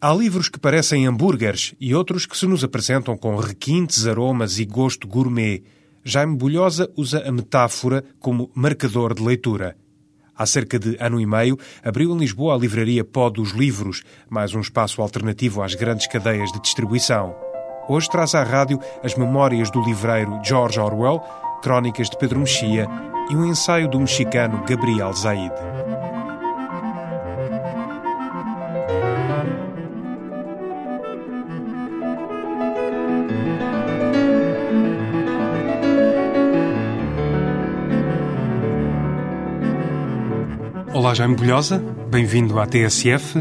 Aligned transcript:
Há 0.00 0.14
livros 0.14 0.48
que 0.48 0.60
parecem 0.60 1.08
hambúrgueres 1.08 1.74
e 1.80 1.92
outros 1.92 2.24
que 2.24 2.38
se 2.38 2.46
nos 2.46 2.62
apresentam 2.62 3.16
com 3.16 3.34
requintes, 3.34 4.06
aromas 4.06 4.60
e 4.60 4.64
gosto 4.64 5.08
gourmet. 5.08 5.64
Jaime 6.04 6.36
Bulhosa 6.36 6.88
usa 6.96 7.28
a 7.28 7.32
metáfora 7.32 8.04
como 8.20 8.48
marcador 8.54 9.12
de 9.12 9.24
leitura. 9.24 9.76
Há 10.36 10.46
cerca 10.46 10.78
de 10.78 10.96
ano 11.00 11.20
e 11.20 11.26
meio, 11.26 11.58
abriu 11.82 12.14
em 12.14 12.18
Lisboa 12.18 12.54
a 12.54 12.58
livraria 12.58 13.04
Pó 13.04 13.28
dos 13.28 13.50
Livros, 13.50 14.04
mais 14.30 14.54
um 14.54 14.60
espaço 14.60 15.02
alternativo 15.02 15.64
às 15.64 15.74
grandes 15.74 16.06
cadeias 16.06 16.52
de 16.52 16.60
distribuição. 16.62 17.34
Hoje 17.88 18.08
traz 18.08 18.36
à 18.36 18.44
rádio 18.44 18.78
as 19.02 19.16
memórias 19.16 19.68
do 19.68 19.82
livreiro 19.82 20.40
George 20.44 20.78
Orwell, 20.78 21.20
crónicas 21.60 22.08
de 22.08 22.16
Pedro 22.16 22.38
Mexia 22.38 22.86
e 23.28 23.34
um 23.34 23.44
ensaio 23.44 23.90
do 23.90 23.98
mexicano 23.98 24.62
Gabriel 24.64 25.12
Zaid. 25.12 25.52
Olá, 40.98 41.14
Jaime 41.14 41.36
Bolhosa, 41.36 41.78
bem-vindo 42.10 42.58
à 42.58 42.66
TSF. 42.66 43.38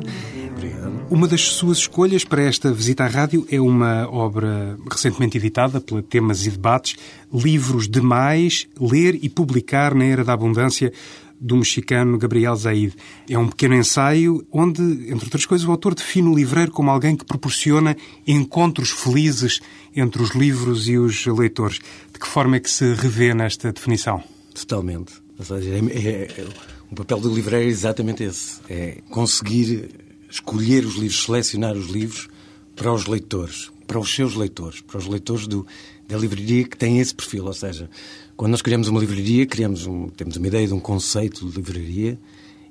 Obrigado. 0.55 1.07
Uma 1.09 1.27
das 1.27 1.41
suas 1.41 1.79
escolhas 1.79 2.23
para 2.23 2.43
esta 2.43 2.71
visita 2.71 3.03
à 3.03 3.07
rádio 3.07 3.47
é 3.49 3.59
uma 3.59 4.07
obra 4.11 4.77
recentemente 4.87 5.39
editada 5.39 5.81
pela 5.81 6.03
Temas 6.03 6.45
e 6.45 6.51
Debates, 6.51 6.97
Livros 7.33 7.89
Demais, 7.89 8.67
Ler 8.79 9.17
e 9.23 9.27
Publicar 9.27 9.95
na 9.95 10.05
Era 10.05 10.23
da 10.23 10.33
Abundância, 10.33 10.93
do 11.41 11.57
mexicano 11.57 12.19
Gabriel 12.19 12.55
Zaid. 12.55 12.93
É 13.27 13.39
um 13.39 13.47
pequeno 13.47 13.73
ensaio 13.73 14.45
onde, 14.51 14.83
entre 15.11 15.25
outras 15.25 15.47
coisas, 15.47 15.67
o 15.67 15.71
autor 15.71 15.95
define 15.95 16.29
o 16.29 16.35
livreiro 16.35 16.71
como 16.71 16.91
alguém 16.91 17.15
que 17.15 17.25
proporciona 17.25 17.97
encontros 18.27 18.91
felizes 18.91 19.61
entre 19.95 20.21
os 20.21 20.35
livros 20.35 20.87
e 20.87 20.99
os 20.99 21.25
leitores. 21.25 21.79
De 22.13 22.19
que 22.19 22.27
forma 22.27 22.57
é 22.57 22.59
que 22.59 22.69
se 22.69 22.93
revê 22.93 23.33
nesta 23.33 23.73
definição? 23.73 24.23
Totalmente. 24.53 25.13
Ou 25.39 25.45
seja, 25.45 25.69
é, 25.69 25.79
é, 25.79 26.09
é, 26.09 26.47
o 26.91 26.95
papel 26.95 27.19
do 27.19 27.33
livreiro 27.33 27.65
é 27.65 27.69
exatamente 27.69 28.23
esse. 28.23 28.59
É 28.69 28.99
conseguir 29.09 29.89
escolher 30.29 30.85
os 30.85 30.95
livros, 30.95 31.23
selecionar 31.23 31.75
os 31.75 31.87
livros 31.87 32.27
para 32.75 32.93
os 32.93 33.05
leitores, 33.05 33.71
para 33.85 33.99
os 33.99 34.13
seus 34.13 34.35
leitores, 34.35 34.81
para 34.81 34.97
os 34.97 35.07
leitores 35.07 35.47
do, 35.47 35.65
da 36.07 36.17
livraria 36.17 36.63
que 36.63 36.77
têm 36.77 36.99
esse 36.99 37.13
perfil. 37.13 37.45
Ou 37.45 37.53
seja, 37.53 37.89
quando 38.35 38.51
nós 38.51 38.61
criamos 38.61 38.87
uma 38.87 38.99
livraria, 38.99 39.45
criamos 39.45 39.85
um, 39.85 40.09
temos 40.09 40.37
uma 40.37 40.47
ideia 40.47 40.67
de 40.67 40.73
um 40.73 40.79
conceito 40.79 41.49
de 41.49 41.55
livraria 41.55 42.19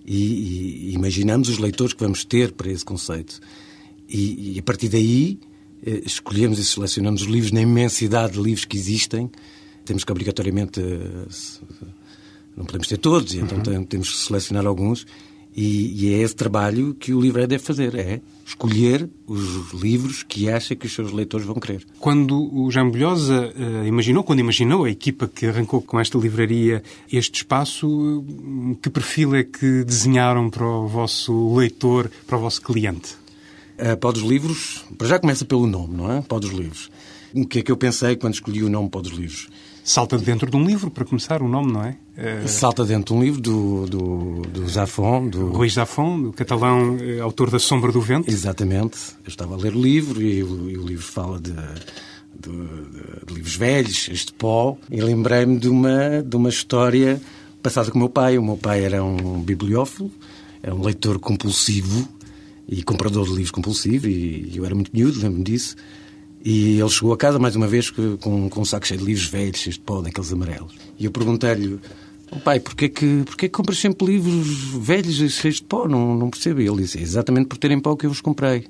e, 0.05 0.91
e, 0.91 0.95
imaginamos 0.95 1.49
os 1.49 1.59
leitores 1.59 1.93
que 1.93 2.03
vamos 2.03 2.25
ter 2.25 2.53
para 2.53 2.71
esse 2.71 2.85
conceito. 2.85 3.41
E, 4.09 4.55
e 4.55 4.59
a 4.59 4.63
partir 4.63 4.89
daí 4.89 5.41
eh, 5.85 6.03
escolhemos 6.07 6.59
e 6.59 6.65
selecionamos 6.65 7.23
os 7.23 7.29
livros 7.29 7.51
na 7.51 7.61
imensidade 7.61 8.35
de 8.35 8.41
livros 8.41 8.65
que 8.65 8.77
existem. 8.77 9.31
Temos 9.85 10.05
que 10.05 10.13
obrigatoriamente 10.13 10.81
eh, 10.81 11.27
não 12.57 12.65
podemos 12.65 12.89
ter 12.89 12.97
todos, 12.97 13.35
e 13.35 13.39
então 13.39 13.59
uhum. 13.59 13.85
temos 13.85 14.11
que 14.11 14.17
selecionar 14.17 14.67
alguns. 14.67 15.07
E, 15.57 16.05
e, 16.05 16.13
é 16.13 16.19
esse 16.19 16.37
trabalho 16.37 16.95
que 16.95 17.15
o 17.15 17.21
livreiro 17.21 17.49
deve 17.49 17.65
fazer, 17.65 17.95
é 17.95 18.21
escolher 18.45 19.09
os 19.27 19.73
livros 19.73 20.23
que 20.23 20.51
acha 20.51 20.77
que 20.77 20.85
os 20.85 20.93
seus 20.93 21.11
leitores 21.11 21.47
vão 21.47 21.55
querer. 21.55 21.83
Quando 21.99 22.55
o 22.55 22.71
Jean 22.71 22.91
Bolhosa 22.91 23.55
uh, 23.57 23.87
imaginou, 23.87 24.23
quando 24.23 24.41
imaginou 24.41 24.85
a 24.85 24.91
equipa 24.91 25.27
que 25.27 25.47
arrancou 25.47 25.81
com 25.81 25.99
esta 25.99 26.19
livraria 26.19 26.83
este 27.11 27.37
espaço, 27.37 28.23
que 28.83 28.91
perfil 28.91 29.35
é 29.35 29.45
que 29.45 29.83
desenharam 29.83 30.51
para 30.51 30.67
o 30.67 30.87
vosso 30.87 31.57
leitor, 31.57 32.11
para 32.27 32.37
o 32.37 32.41
vosso 32.43 32.61
cliente? 32.61 33.17
A 33.79 33.97
Pó 33.97 34.13
dos 34.13 34.23
Livros, 34.23 34.85
para 34.99 35.07
já 35.07 35.19
começa 35.19 35.47
pelo 35.47 35.67
nome, 35.67 35.97
não 35.97 36.13
é? 36.13 36.21
Pó 36.21 36.39
dos 36.39 36.51
Livros. 36.51 36.91
O 37.35 37.47
que 37.47 37.61
é 37.61 37.63
que 37.63 37.73
eu 37.73 37.77
pensei 37.77 38.17
quando 38.17 38.35
escolhi 38.35 38.63
o 38.63 38.69
nome 38.69 38.89
Pó 38.89 39.01
dos 39.01 39.13
Livros? 39.13 39.49
Salta 39.87 40.19
dentro 40.19 40.51
de 40.51 40.57
um 40.57 40.65
livro, 40.65 40.91
para 40.91 41.05
começar, 41.05 41.41
o 41.41 41.49
nome, 41.49 41.73
não 41.73 41.85
é? 41.85 41.97
Uh... 42.19 42.49
Salta 42.49 42.85
dentro 42.85 43.15
de 43.15 43.21
um 43.21 43.23
livro 43.23 43.41
do, 43.41 43.87
do, 43.87 44.43
do 44.43 44.69
Zafón. 44.69 45.29
Do... 45.29 45.51
Rui 45.53 45.69
Zafón, 45.69 46.23
do 46.23 46.33
catalão, 46.33 46.97
eh, 47.01 47.21
autor 47.21 47.53
da 47.53 47.61
Sombra 47.61 47.93
do 47.93 48.01
Vento. 48.01 48.29
Exatamente. 48.29 48.99
Eu 49.25 49.29
estava 49.29 49.55
a 49.55 49.57
ler 49.57 49.77
o 49.77 49.81
livro 49.81 50.21
e 50.21 50.43
o, 50.43 50.71
e 50.71 50.77
o 50.77 50.85
livro 50.85 51.05
fala 51.05 51.39
de, 51.39 51.53
de, 51.53 52.51
de, 52.51 53.27
de, 53.27 53.35
livros 53.35 53.55
velhos, 53.55 54.09
este 54.11 54.33
pó, 54.33 54.77
e 54.91 55.01
lembrei-me 55.01 55.57
de 55.57 55.69
uma, 55.69 56.21
de 56.21 56.35
uma 56.35 56.49
história 56.49 57.21
passada 57.63 57.89
com 57.89 57.97
o 57.97 58.01
meu 58.01 58.09
pai. 58.09 58.39
O 58.39 58.43
meu 58.43 58.57
pai 58.57 58.83
era 58.83 59.05
um 59.05 59.41
bibliófilo, 59.41 60.11
era 60.65 60.75
um 60.75 60.83
leitor 60.83 61.21
compulsivo 61.21 62.09
e 62.69 62.83
comprador 62.83 63.25
de 63.27 63.31
livros 63.31 63.53
compulsivo, 63.53 64.09
e 64.09 64.51
eu 64.57 64.65
era 64.65 64.75
muito 64.75 64.91
miúdo, 64.93 65.21
lembro-me 65.21 65.45
disso. 65.45 65.77
E 66.49 66.79
ele 66.79 66.89
chegou 66.89 67.13
a 67.13 67.17
casa 67.17 67.41
mais 67.41 67.57
uma 67.57 67.67
vez 67.67 67.91
com, 67.91 68.49
com 68.49 68.61
um 68.61 68.65
saco 68.65 68.87
cheio 68.87 69.01
de 69.01 69.05
livros 69.05 69.27
velhos, 69.27 69.59
cheios 69.59 69.75
de 69.75 69.81
pó, 69.81 70.01
daqueles 70.01 70.33
amarelos. 70.33 70.73
E 70.97 71.05
eu 71.05 71.11
perguntei-lhe, 71.11 71.81
oh, 72.31 72.39
pai, 72.39 72.61
porquê 72.61 72.89
que, 72.89 73.25
porquê 73.27 73.49
que 73.49 73.53
compras 73.53 73.79
sempre 73.79 74.07
livros 74.07 74.47
velhos 74.79 75.19
e 75.19 75.29
cheios 75.29 75.57
de 75.57 75.65
pó? 75.65 75.89
Não, 75.89 76.17
não 76.17 76.31
percebo. 76.31 76.61
E 76.61 76.69
ele 76.69 76.83
disse, 76.83 76.99
é 76.99 77.03
exatamente 77.03 77.49
por 77.49 77.59
terem 77.59 77.81
pó 77.81 77.97
que 77.97 78.07
eu 78.07 78.13
os 78.13 78.21
comprei. 78.21 78.69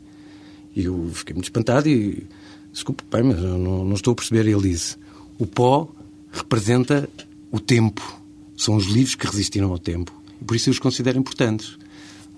E 0.74 0.86
eu 0.86 1.10
fiquei 1.12 1.34
muito 1.34 1.44
espantado 1.44 1.86
e, 1.86 2.26
desculpe, 2.72 3.02
pai, 3.10 3.22
mas 3.22 3.36
eu 3.36 3.58
não, 3.58 3.84
não 3.84 3.94
estou 3.94 4.12
a 4.12 4.16
perceber. 4.16 4.46
E 4.48 4.52
ele 4.52 4.70
disse, 4.70 4.96
o 5.38 5.46
pó 5.46 5.86
representa 6.32 7.06
o 7.52 7.60
tempo. 7.60 8.22
São 8.56 8.76
os 8.76 8.86
livros 8.86 9.14
que 9.14 9.26
resistiram 9.26 9.70
ao 9.70 9.78
tempo. 9.78 10.18
E 10.40 10.44
por 10.46 10.56
isso 10.56 10.70
eu 10.70 10.72
os 10.72 10.78
considero 10.78 11.18
importantes. 11.18 11.76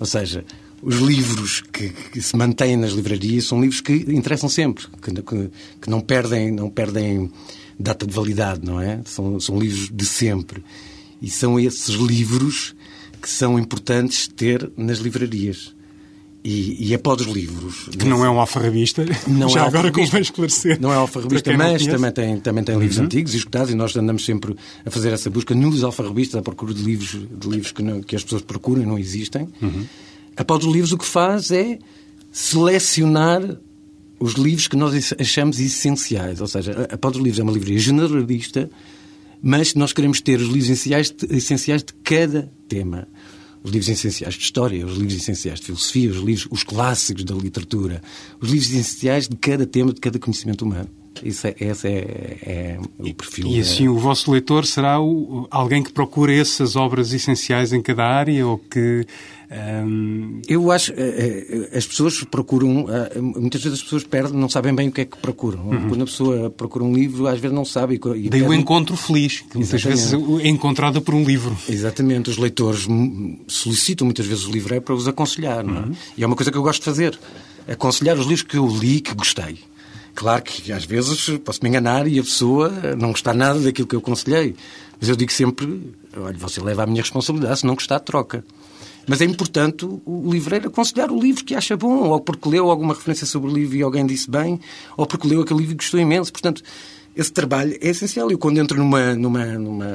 Ou 0.00 0.06
seja, 0.06 0.44
os 0.82 0.96
livros 0.96 1.62
que, 1.72 1.90
que, 1.90 2.20
se 2.20 2.36
mantêm 2.36 2.76
nas 2.76 2.92
livrarias 2.92 3.46
são 3.46 3.60
livros 3.60 3.80
que 3.80 3.92
interessam 3.92 4.48
sempre, 4.48 4.86
que, 5.02 5.10
que, 5.22 5.50
que, 5.80 5.90
não 5.90 6.00
perdem 6.00 6.50
não 6.50 6.70
perdem 6.70 7.30
data 7.78 8.06
de 8.06 8.12
validade, 8.12 8.64
não 8.64 8.80
é? 8.80 9.00
São, 9.04 9.38
são 9.38 9.58
livros 9.58 9.90
de 9.92 10.06
sempre. 10.06 10.62
E 11.20 11.28
são 11.28 11.58
esses 11.58 11.94
livros 11.94 12.74
que 13.20 13.28
são 13.28 13.58
importantes 13.58 14.28
ter 14.28 14.70
nas 14.76 14.98
livrarias. 14.98 15.74
E, 16.44 16.88
e 16.88 16.94
é 16.94 16.98
para 16.98 17.20
os 17.20 17.26
livros. 17.26 17.88
Que 17.88 18.06
não 18.06 18.24
é 18.24 18.30
um 18.30 18.38
alfarrabista. 18.38 19.04
Não 19.26 19.48
Já 19.48 19.64
é 19.64 19.66
agora 19.66 19.90
convém 19.90 20.22
esclarecer. 20.22 20.80
Não 20.80 20.92
é 20.92 20.96
alfarrabista, 20.96 21.52
mas 21.56 21.84
também 21.84 22.12
tem, 22.12 22.40
também 22.40 22.64
tem 22.64 22.78
livros 22.78 22.98
uhum. 22.98 23.04
antigos 23.04 23.34
e 23.34 23.38
escutados 23.38 23.70
e 23.70 23.74
nós 23.74 23.94
andamos 23.96 24.24
sempre 24.24 24.56
a 24.86 24.90
fazer 24.90 25.12
essa 25.12 25.28
busca 25.28 25.54
nos 25.54 25.82
alfarrabistas 25.82 26.38
à 26.38 26.42
procura 26.42 26.72
de 26.72 26.82
livros, 26.82 27.10
de 27.10 27.48
livros 27.48 27.72
que, 27.72 27.82
não, 27.82 28.00
que 28.00 28.14
as 28.14 28.22
pessoas 28.22 28.42
procuram 28.42 28.82
e 28.82 28.86
não 28.86 28.98
existem. 28.98 29.48
Uhum. 29.60 29.84
A 30.38 30.44
Pau 30.44 30.56
dos 30.56 30.72
Livros 30.72 30.92
o 30.92 30.98
que 30.98 31.04
faz 31.04 31.50
é 31.50 31.80
selecionar 32.30 33.42
os 34.20 34.34
livros 34.34 34.68
que 34.68 34.76
nós 34.76 35.12
achamos 35.18 35.58
essenciais. 35.58 36.40
Ou 36.40 36.46
seja, 36.46 36.86
a 36.88 36.96
Pau 36.96 37.10
dos 37.10 37.20
Livros 37.20 37.40
é 37.40 37.42
uma 37.42 37.50
livraria 37.50 37.78
generalista, 37.80 38.70
mas 39.42 39.74
nós 39.74 39.92
queremos 39.92 40.20
ter 40.20 40.38
os 40.38 40.46
livros 40.46 40.70
essenciais 40.70 41.10
de, 41.10 41.26
essenciais 41.36 41.82
de 41.82 41.92
cada 42.04 42.52
tema. 42.68 43.08
Os 43.64 43.72
livros 43.72 43.88
essenciais 43.88 44.34
de 44.34 44.40
história, 44.40 44.86
os 44.86 44.96
livros 44.96 45.16
essenciais 45.16 45.58
de 45.58 45.66
filosofia, 45.66 46.08
os 46.08 46.18
livros, 46.18 46.46
os 46.52 46.62
clássicos 46.62 47.24
da 47.24 47.34
literatura, 47.34 48.00
os 48.40 48.48
livros 48.48 48.70
essenciais 48.70 49.28
de 49.28 49.36
cada 49.36 49.66
tema, 49.66 49.92
de 49.92 50.00
cada 50.00 50.20
conhecimento 50.20 50.64
humano. 50.64 50.88
Isso 51.22 51.46
é, 51.46 51.54
esse 51.60 51.88
é, 51.88 52.38
é 52.42 52.78
o 52.98 53.14
perfil. 53.14 53.46
E 53.48 53.60
assim, 53.60 53.88
o 53.88 53.98
vosso 53.98 54.30
leitor 54.30 54.66
será 54.66 55.00
o, 55.00 55.46
alguém 55.50 55.82
que 55.82 55.92
procura 55.92 56.32
essas 56.34 56.76
obras 56.76 57.12
essenciais 57.12 57.72
em 57.72 57.82
cada 57.82 58.04
área 58.04 58.46
ou 58.46 58.58
que 58.58 59.06
um... 59.50 60.42
Eu 60.46 60.70
acho 60.70 60.92
eh, 60.92 61.70
eh, 61.72 61.78
as 61.78 61.86
pessoas 61.86 62.22
procuram 62.24 62.86
eh, 62.88 63.18
muitas 63.18 63.62
vezes 63.62 63.78
as 63.78 63.82
pessoas 63.82 64.04
perdem, 64.04 64.38
não 64.38 64.48
sabem 64.48 64.74
bem 64.74 64.88
o 64.88 64.92
que 64.92 65.00
é 65.00 65.04
que 65.06 65.16
procuram. 65.16 65.66
Uhum. 65.68 65.88
Quando 65.88 66.02
a 66.02 66.04
pessoa 66.04 66.50
procura 66.50 66.84
um 66.84 66.92
livro, 66.92 67.26
às 67.26 67.40
vezes 67.40 67.54
não 67.54 67.64
sabe. 67.64 67.94
E 67.94 67.98
Daí 67.98 68.28
perde... 68.28 68.46
o 68.46 68.52
encontro 68.52 68.94
feliz, 68.94 69.40
que 69.40 69.56
muitas 69.56 69.82
vezes 69.82 70.12
é 70.12 70.48
encontrado 70.48 71.00
por 71.00 71.14
um 71.14 71.24
livro. 71.24 71.56
Exatamente, 71.66 72.28
os 72.28 72.36
leitores 72.36 72.86
solicitam 73.46 74.04
muitas 74.04 74.26
vezes 74.26 74.44
o 74.44 74.50
livro 74.50 74.74
é 74.74 74.80
para 74.80 74.94
os 74.94 75.08
aconselhar, 75.08 75.64
é? 75.64 75.68
Uhum. 75.68 75.92
E 76.16 76.22
é 76.22 76.26
uma 76.26 76.36
coisa 76.36 76.50
que 76.50 76.58
eu 76.58 76.62
gosto 76.62 76.80
de 76.80 76.84
fazer, 76.84 77.18
aconselhar 77.66 78.18
os 78.18 78.26
livros 78.26 78.42
que 78.42 78.58
eu 78.58 78.66
li 78.66 79.00
que 79.00 79.14
gostei. 79.14 79.58
Claro 80.18 80.42
que 80.42 80.72
às 80.72 80.84
vezes 80.84 81.38
posso 81.44 81.60
me 81.62 81.68
enganar 81.68 82.08
e 82.08 82.18
a 82.18 82.22
pessoa 82.24 82.72
não 82.98 83.12
gostar 83.12 83.34
nada 83.34 83.60
daquilo 83.60 83.86
que 83.86 83.94
eu 83.94 84.00
aconselhei. 84.00 84.56
Mas 85.00 85.08
eu 85.08 85.14
digo 85.14 85.30
sempre, 85.30 85.94
olha, 86.16 86.36
você 86.36 86.60
leva 86.60 86.82
a 86.82 86.86
minha 86.86 87.02
responsabilidade, 87.02 87.60
se 87.60 87.64
não 87.64 87.76
gostar, 87.76 88.00
troca. 88.00 88.44
Mas 89.06 89.20
é 89.20 89.24
importante 89.24 89.84
o 89.84 90.28
livreiro 90.28 90.66
aconselhar 90.66 91.12
o 91.12 91.20
livro 91.20 91.44
que 91.44 91.54
acha 91.54 91.76
bom, 91.76 92.08
ou 92.08 92.20
porque 92.20 92.48
leu 92.48 92.68
alguma 92.68 92.94
referência 92.94 93.28
sobre 93.28 93.48
o 93.48 93.54
livro 93.54 93.76
e 93.76 93.82
alguém 93.82 94.04
disse 94.04 94.28
bem, 94.28 94.58
ou 94.96 95.06
porque 95.06 95.28
leu 95.28 95.40
aquele 95.40 95.60
livro 95.60 95.74
e 95.74 95.76
gostou 95.76 96.00
imenso. 96.00 96.32
Portanto, 96.32 96.64
esse 97.18 97.32
trabalho 97.32 97.76
é 97.80 97.88
essencial. 97.88 98.30
Eu, 98.30 98.38
quando 98.38 98.58
entro 98.58 98.78
numa, 98.78 99.12
numa, 99.16 99.44
numa 99.44 99.88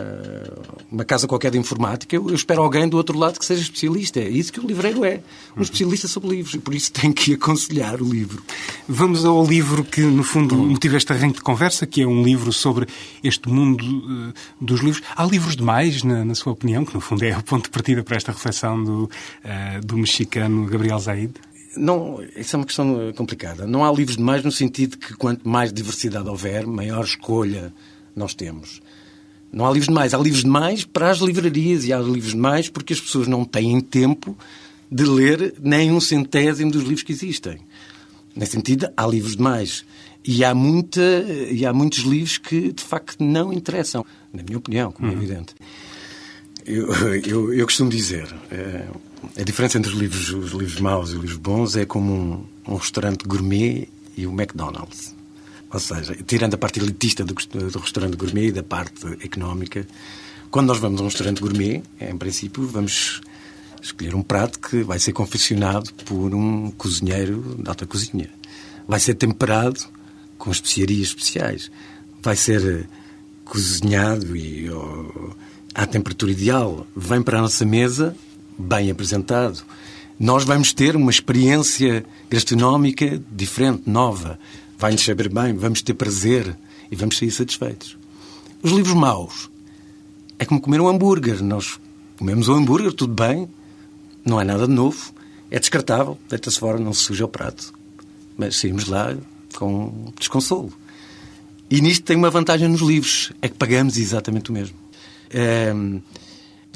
uma 0.92 1.06
casa 1.06 1.26
qualquer 1.26 1.52
de 1.52 1.58
informática, 1.58 2.14
eu, 2.14 2.28
eu, 2.28 2.36
espero 2.36 2.62
alguém 2.62 2.86
do 2.88 2.98
outro 2.98 3.18
lado 3.18 3.40
que 3.40 3.46
seja 3.46 3.62
especialista. 3.62 4.20
É 4.20 4.28
isso 4.28 4.52
que 4.52 4.60
o 4.60 4.68
livreiro 4.68 5.06
é. 5.06 5.22
Um 5.54 5.58
uhum. 5.58 5.64
especialista 5.64 6.10
sobre 6.10 6.32
livros. 6.32 6.54
E 6.54 6.60
por 6.60 6.76
isso 6.76 6.92
tem 6.92 7.14
que 7.14 7.36
aconselhar 7.36 8.02
o 8.02 8.06
livro. 8.06 8.44
Vamos 8.90 9.24
ao 9.24 9.46
livro 9.46 9.86
que, 9.86 10.02
no 10.02 10.22
fundo, 10.22 10.54
uhum. 10.54 10.72
motiva 10.72 10.98
este 10.98 11.14
arranque 11.14 11.38
de 11.38 11.44
conversa, 11.44 11.88
que 11.88 12.02
é 12.02 12.06
um 12.06 12.22
livro 12.22 12.52
sobre 12.52 12.88
este 13.24 13.48
mundo 13.48 13.86
uh, 13.86 14.34
dos 14.60 14.82
livros. 14.82 15.02
Há 15.16 15.24
livros 15.26 15.56
demais, 15.56 16.04
na, 16.04 16.26
na, 16.26 16.36
sua 16.36 16.52
opinião, 16.52 16.84
que 16.84 16.94
no 16.94 17.00
fundo 17.00 17.24
é 17.24 17.38
o 17.38 17.42
ponto 17.42 17.64
de 17.64 17.70
partida 17.70 18.04
para 18.04 18.18
esta 18.18 18.34
reflexão 18.34 18.84
do, 18.84 19.04
uh, 19.06 19.86
do 19.86 19.98
mexicano 19.98 20.66
Gabriel 20.66 21.00
Zaid? 21.00 21.34
Não, 21.76 22.20
isso 22.36 22.56
é 22.56 22.60
uma 22.60 22.66
questão 22.66 23.14
complicada. 23.16 23.66
Não 23.66 23.84
há 23.84 23.92
livros 23.92 24.18
demais 24.18 24.44
no 24.44 24.52
sentido 24.52 24.98
que 24.98 25.14
quanto 25.14 25.48
mais 25.48 25.72
diversidade 25.74 26.28
houver, 26.28 26.66
maior 26.66 27.04
escolha 27.04 27.74
nós 28.16 28.34
temos. 28.34 28.82
Não 29.52 29.66
há 29.66 29.70
livros 29.70 29.88
demais. 29.88 30.14
Há 30.14 30.18
livros 30.18 30.44
demais 30.44 30.84
para 30.84 31.10
as 31.10 31.20
livrarias 31.20 31.86
e 31.86 31.94
há 31.94 32.00
livros 32.00 32.32
demais 32.32 32.70
porque 32.70 32.94
as 32.94 33.00
pessoas 33.00 33.28
não 33.28 33.46
têm 33.46 33.80
tempo 33.82 34.38
de 34.92 35.04
ler 35.04 35.56
nem 35.62 35.92
um 35.92 36.00
centésimo 36.00 36.72
dos 36.72 36.84
livros 36.84 37.04
que 37.04 37.12
existem. 37.12 37.60
Nesse 38.36 38.54
sentido, 38.54 38.90
há 38.98 39.06
livros 39.06 39.36
demais. 39.36 39.86
E 40.26 40.44
há, 40.44 40.56
muita, 40.56 41.02
e 41.52 41.66
há 41.66 41.74
muitos 41.74 42.00
livros 42.00 42.38
que, 42.38 42.72
de 42.72 42.84
facto, 42.84 43.24
não 43.24 43.52
interessam. 43.52 44.06
Na 44.32 44.42
minha 44.42 44.58
opinião, 44.58 44.92
como 44.92 45.10
é 45.10 45.12
uhum. 45.12 45.18
evidente. 45.18 45.54
Eu, 46.66 46.88
eu, 47.26 47.54
eu, 47.54 47.66
costumo 47.66 47.90
dizer, 47.90 48.34
é, 48.52 48.88
a 49.38 49.44
diferença 49.44 49.78
entre 49.78 49.92
os 49.92 49.98
livros, 49.98 50.30
os 50.30 50.52
livros 50.52 50.80
maus 50.80 51.10
e 51.10 51.16
os 51.16 51.22
livros 51.22 51.38
bons 51.38 51.76
é 51.76 51.86
como 51.86 52.14
um, 52.14 52.74
um 52.74 52.76
restaurante 52.76 53.24
gourmet 53.26 53.88
e 54.16 54.26
o 54.26 54.32
McDonald's. 54.32 55.16
Ou 55.72 55.80
seja, 55.80 56.16
tirando 56.26 56.54
a 56.54 56.58
parte 56.58 56.80
elitista 56.80 57.26
do, 57.26 57.34
do 57.34 57.80
restaurante 57.80 58.16
gourmet 58.16 58.48
e 58.48 58.52
da 58.52 58.64
parte 58.64 59.08
económica, 59.24 59.88
quando 60.52 60.68
nós 60.68 60.78
vamos 60.78 61.02
a 61.02 61.04
um 61.04 61.08
restaurante 61.08 61.42
gourmet, 61.42 61.82
em 62.00 62.18
princípio, 62.18 62.68
vamos 62.68 63.22
escolher 63.82 64.14
um 64.14 64.22
prato 64.22 64.60
que 64.60 64.84
vai 64.84 65.00
ser 65.00 65.12
confeccionado 65.12 65.92
por 66.06 66.34
um 66.34 66.70
cozinheiro 66.72 67.58
de 67.60 67.68
alta 67.68 67.88
cozinha. 67.88 68.30
Vai 68.88 69.00
ser 69.00 69.16
temperado 69.16 69.80
com 70.38 70.52
especiarias 70.52 71.08
especiais. 71.08 71.72
Vai 72.22 72.36
ser 72.36 72.88
cozinhado 73.44 74.38
e 74.38 74.70
oh, 74.70 75.32
à 75.74 75.86
temperatura 75.86 76.32
ideal. 76.32 76.86
Vem 76.96 77.22
para 77.22 77.40
a 77.40 77.42
nossa 77.42 77.66
mesa 77.66 78.16
bem 78.58 78.92
apresentado. 78.92 79.64
Nós 80.20 80.44
vamos 80.44 80.74
ter 80.74 80.96
uma 80.96 81.12
experiência 81.12 82.06
gastronómica 82.30 83.22
diferente, 83.32 83.84
nova 83.86 84.40
vai-nos 84.84 85.06
saber 85.06 85.30
bem, 85.30 85.54
vamos 85.54 85.82
ter 85.82 85.94
prazer 85.94 86.58
e 86.92 86.96
vamos 86.98 87.18
sair 87.18 87.32
satisfeitos. 87.32 87.98
Os 88.62 88.70
livros 88.74 88.94
maus 88.94 89.50
é 90.38 90.44
como 90.44 90.60
comer 90.60 90.82
um 90.82 90.90
hambúrguer. 90.90 91.42
Nós 91.42 91.80
comemos 92.18 92.50
um 92.50 92.56
hambúrguer, 92.56 92.92
tudo 92.92 93.14
bem, 93.14 93.48
não 94.26 94.42
é 94.42 94.44
nada 94.44 94.68
de 94.68 94.74
novo, 94.74 95.14
é 95.50 95.58
descartável, 95.58 96.20
deita-se 96.30 96.60
fora, 96.60 96.78
não 96.78 96.94
se 96.94 97.00
suja 97.00 97.24
o 97.24 97.30
prato. 97.30 97.74
Mas 98.38 98.58
saímos 98.58 98.88
lá 98.88 99.16
com 99.56 100.12
desconsolo. 100.20 100.74
E 101.72 101.80
nisto 101.80 102.04
tem 102.04 102.18
uma 102.18 102.30
vantagem 102.30 102.68
nos 102.68 102.82
livros, 102.82 103.32
é 103.42 103.48
que 103.48 103.56
pagamos 103.56 103.98
exatamente 103.98 104.50
o 104.50 104.54
mesmo. 104.54 104.83
É... 105.34 105.74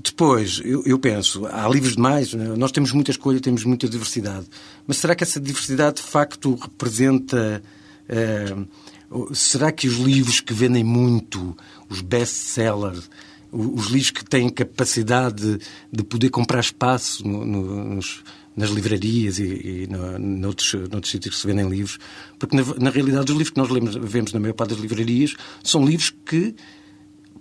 Depois, 0.03 0.61
eu, 0.63 0.83
eu, 0.85 0.99
penso, 0.99 1.47
há 1.47 1.67
livros 1.67 1.95
demais, 1.95 2.33
né? 2.33 2.55
nós 2.55 2.71
temos 2.71 2.91
muita 2.91 3.11
escolha, 3.11 3.39
temos 3.39 3.63
muita 3.63 3.89
diversidade. 3.89 4.45
Mas 4.85 4.97
será 4.97 5.15
que 5.15 5.23
essa 5.23 5.39
diversidade 5.39 5.97
de 5.97 6.03
facto 6.03 6.53
representa 6.55 7.61
Uh, 8.07 9.35
será 9.35 9.71
que 9.71 9.87
os 9.87 9.97
livros 9.97 10.39
que 10.39 10.53
vendem 10.53 10.83
muito, 10.83 11.55
os 11.89 12.01
best-sellers, 12.01 13.09
os 13.51 13.87
livros 13.87 14.11
que 14.11 14.25
têm 14.25 14.49
capacidade 14.49 15.57
de, 15.57 15.65
de 15.91 16.03
poder 16.03 16.29
comprar 16.29 16.59
espaço 16.59 17.27
no, 17.27 17.45
no, 17.45 17.95
nos, 17.95 18.23
nas 18.55 18.69
livrarias 18.69 19.39
e, 19.39 19.43
e 19.43 19.87
no, 19.89 20.17
noutros, 20.19 20.73
noutros 20.73 21.11
sítios 21.11 21.35
que 21.35 21.41
se 21.41 21.47
vendem 21.47 21.69
livros, 21.69 21.99
porque 22.39 22.55
na, 22.55 22.63
na, 22.79 22.89
realidade 22.89 23.31
os 23.31 23.37
livros 23.37 23.49
que 23.49 23.57
nós 23.57 23.69
lemos, 23.69 23.95
vemos 23.95 24.33
na 24.33 24.39
maior 24.39 24.53
parte 24.53 24.71
das 24.71 24.79
livrarias 24.79 25.35
são 25.63 25.85
livros 25.85 26.13
que, 26.25 26.55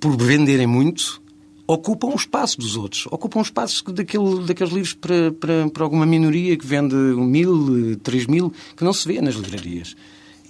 por 0.01 0.17
venderem 0.17 0.67
muito, 0.67 1.21
ocupam 1.67 2.09
o 2.09 2.15
espaço 2.15 2.59
dos 2.59 2.77
outros, 2.77 3.07
ocupam 3.11 3.41
o 3.41 3.43
espaço 3.43 3.85
daquele, 3.93 4.45
daqueles 4.45 4.73
livros 4.73 4.95
para, 4.95 5.33
para, 5.33 5.69
para 5.69 5.85
alguma 5.85 6.07
minoria 6.07 6.57
que 6.57 6.67
vende 6.67 6.95
mil, 6.95 7.97
três 8.03 8.27
mil, 8.27 8.53
que 8.77 8.85
não 8.85 8.93
se 8.93 9.07
vê 9.07 9.21
nas 9.21 9.35
livrarias. 9.35 9.97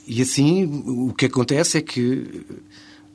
E 0.06 0.22
assim, 0.22 0.64
o 0.86 1.12
que 1.12 1.26
acontece 1.26 1.78
é 1.78 1.80
que 1.80 2.44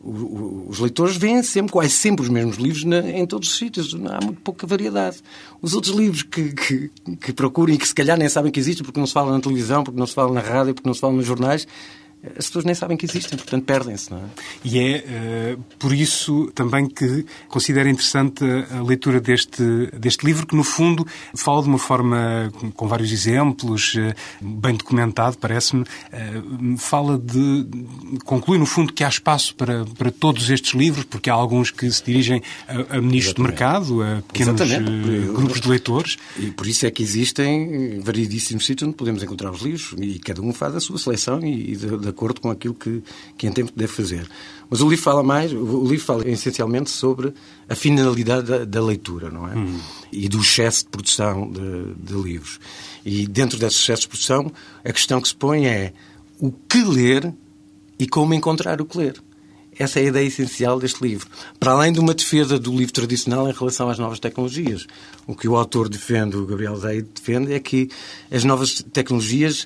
os 0.04 0.80
leitores 0.80 1.16
veem 1.16 1.44
sempre, 1.44 1.72
quase 1.72 1.92
sempre, 1.92 2.24
os 2.24 2.30
mesmos 2.30 2.58
livros 2.58 2.84
na, 2.84 3.00
em 3.00 3.26
todos 3.26 3.50
os 3.50 3.58
sítios. 3.58 3.94
Não 3.94 4.12
há 4.12 4.20
muito 4.20 4.42
pouca 4.42 4.66
variedade. 4.66 5.18
Os 5.62 5.76
outros 5.76 5.96
livros 5.96 6.24
que, 6.24 6.52
que, 6.54 6.92
que 7.22 7.32
procuram 7.32 7.74
e 7.74 7.78
que 7.78 7.88
se 7.88 7.94
calhar 7.94 8.18
nem 8.18 8.28
sabem 8.28 8.52
que 8.52 8.60
existem 8.60 8.84
porque 8.84 9.00
não 9.00 9.06
se 9.06 9.14
fala 9.14 9.32
na 9.32 9.40
televisão, 9.40 9.84
porque 9.84 10.00
não 10.00 10.08
se 10.08 10.16
fala 10.16 10.34
na 10.34 10.42
rádio, 10.42 10.74
porque 10.74 10.90
não 10.90 10.94
se 10.96 11.00
fala 11.00 11.14
nos 11.14 11.26
jornais, 11.26 11.68
as 12.24 12.46
pessoas 12.46 12.66
nem 12.66 12.76
sabem 12.76 12.96
que 12.96 13.06
existem, 13.06 13.38
portanto 13.38 13.66
perdem-se. 13.66 14.14
É? 14.14 14.20
E 14.64 14.80
é 14.80 15.56
uh, 15.56 15.64
por 15.80 15.94
isso 15.94 16.52
também 16.54 16.88
que 16.88 17.26
considero 17.48 17.90
interessante 17.90 18.44
a 18.72 18.82
leitura 18.82 19.20
deste, 19.20 19.64
deste 19.98 20.26
livro, 20.26 20.46
que 20.46 20.56
no 20.56 20.64
fundo 20.64 21.06
fala 21.36 21.64
de 21.64 21.68
uma 21.68 21.80
forma 21.80 22.52
com 22.76 22.88
vários 22.88 23.12
exemplos, 23.12 23.96
uh, 23.96 24.14
bem 24.40 24.76
documentado, 24.76 25.38
parece-me, 25.38 25.82
uh, 25.82 26.78
fala 26.78 27.18
de. 27.18 27.66
conclui 28.24 28.60
no 28.60 28.66
fundo 28.66 28.94
que 28.94 29.04
há 29.04 29.10
espaço 29.10 29.56
para, 29.56 29.86
para 29.98 30.12
todos 30.12 30.50
estes 30.50 30.74
livros, 30.74 31.06
porque 31.06 31.30
há 31.30 31.34
alguns 31.34 31.72
que 31.72 31.90
se 31.92 32.04
dirigem 32.04 32.42
a, 32.68 32.98
a 32.98 33.02
ministros 33.02 33.34
de 33.34 33.42
mercado, 33.42 34.04
a 34.04 34.22
pequenos 34.22 34.62
grupos 35.34 35.62
de 35.62 35.68
leitores. 35.68 36.18
E 36.38 36.52
por 36.52 36.68
isso 36.68 36.86
é 36.86 36.92
que 36.92 37.02
existem 37.02 38.00
variedíssimos 38.00 38.66
sítios 38.66 38.88
onde 38.88 38.98
podemos 38.98 39.24
encontrar 39.24 39.52
os 39.52 39.62
livros 39.62 39.96
e 39.98 40.20
cada 40.20 40.42
um 40.42 40.54
faz 40.54 40.76
a 40.76 40.80
sua 40.80 40.98
seleção 40.98 41.40
e, 41.44 41.74
e 41.74 41.76
da 41.76 42.11
acordo 42.12 42.40
com 42.40 42.52
aquilo 42.52 42.74
que, 42.74 43.04
que 43.38 43.48
em 43.48 43.52
tempo 43.52 43.72
deve 43.76 43.92
fazer. 43.92 44.30
Mas 44.70 44.80
o 44.82 44.90
livro 44.90 45.04
fala 45.04 45.22
mais, 45.22 45.52
o 45.52 45.86
livro 45.86 46.06
fala 46.06 46.28
essencialmente 46.30 46.90
sobre 46.90 47.34
a 47.68 47.76
finalidade 47.76 48.48
da, 48.48 48.64
da 48.64 48.82
leitura, 48.82 49.30
não 49.30 49.48
é? 49.48 49.56
Hum. 49.56 49.80
E 50.12 50.30
do 50.30 50.40
excesso 50.40 50.86
de 50.86 50.90
produção 50.90 51.52
de, 51.52 51.94
de 51.96 52.14
livros. 52.14 52.60
E 53.06 53.28
dentro 53.28 53.60
desse 53.60 53.78
excesso 53.78 54.04
de 54.04 54.08
produção, 54.10 54.52
a 54.84 54.94
questão 54.94 55.20
que 55.20 55.28
se 55.28 55.36
põe 55.36 55.66
é 55.66 55.94
o 56.40 56.52
que 56.52 56.84
ler 56.84 57.34
e 58.00 58.08
como 58.08 58.34
encontrar 58.34 58.80
o 58.82 58.86
que 58.86 58.98
ler. 58.98 59.22
Essa 59.78 60.00
é 60.00 60.04
a 60.04 60.06
ideia 60.08 60.28
essencial 60.28 60.80
deste 60.80 61.02
livro. 61.02 61.28
Para 61.60 61.72
além 61.72 61.92
de 61.92 62.00
uma 62.00 62.14
defesa 62.14 62.60
do 62.60 62.72
livro 62.72 62.94
tradicional 62.94 63.50
em 63.50 63.54
relação 63.54 63.90
às 63.90 63.98
novas 63.98 64.20
tecnologias. 64.20 64.86
O 65.26 65.36
que 65.36 65.48
o 65.48 65.56
autor 65.56 65.90
defende, 65.90 66.38
o 66.38 66.46
Gabriel 66.46 66.76
Zay 66.76 67.02
defende, 67.02 67.54
é 67.54 67.60
que 67.60 67.90
as 68.30 68.44
novas 68.44 68.84
tecnologias 68.94 69.66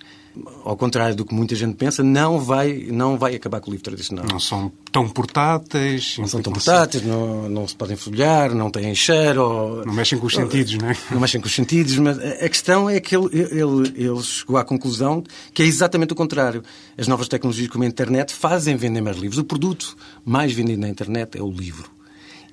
ao 0.63 0.75
contrário 0.75 1.15
do 1.15 1.25
que 1.25 1.33
muita 1.33 1.55
gente 1.55 1.75
pensa, 1.75 2.03
não 2.03 2.39
vai, 2.39 2.87
não 2.91 3.17
vai 3.17 3.35
acabar 3.35 3.59
com 3.61 3.69
o 3.69 3.71
livro 3.71 3.83
tradicional. 3.83 4.25
Não 4.29 4.39
são 4.39 4.71
tão 4.91 5.07
portáteis. 5.07 6.17
Não 6.17 6.27
são 6.27 6.41
tão 6.41 6.53
portáteis, 6.53 7.03
não, 7.03 7.49
não 7.49 7.67
se 7.67 7.75
podem 7.75 7.95
folhear, 7.95 8.53
não 8.53 8.69
têm 8.69 8.93
cheiro. 8.93 9.41
Ou, 9.41 9.85
não 9.85 9.93
mexem 9.93 10.17
com 10.17 10.27
os 10.27 10.33
sentidos, 10.33 10.77
não 10.77 10.89
é? 10.89 10.97
Não 11.11 11.19
mexem 11.19 11.39
com 11.39 11.47
os 11.47 11.55
sentidos, 11.55 11.97
mas 11.97 12.17
a 12.17 12.49
questão 12.49 12.89
é 12.89 12.99
que 12.99 13.15
ele, 13.15 13.29
ele, 13.33 13.93
ele 13.95 14.21
chegou 14.23 14.57
à 14.57 14.63
conclusão 14.63 15.23
que 15.53 15.63
é 15.63 15.65
exatamente 15.65 16.13
o 16.13 16.15
contrário. 16.15 16.63
As 16.97 17.07
novas 17.07 17.27
tecnologias 17.27 17.69
como 17.69 17.83
a 17.83 17.87
internet 17.87 18.33
fazem 18.33 18.75
vender 18.75 19.01
mais 19.01 19.17
livros. 19.17 19.39
O 19.39 19.43
produto 19.43 19.95
mais 20.23 20.53
vendido 20.53 20.81
na 20.81 20.89
internet 20.89 21.37
é 21.37 21.41
o 21.41 21.51
livro. 21.51 21.89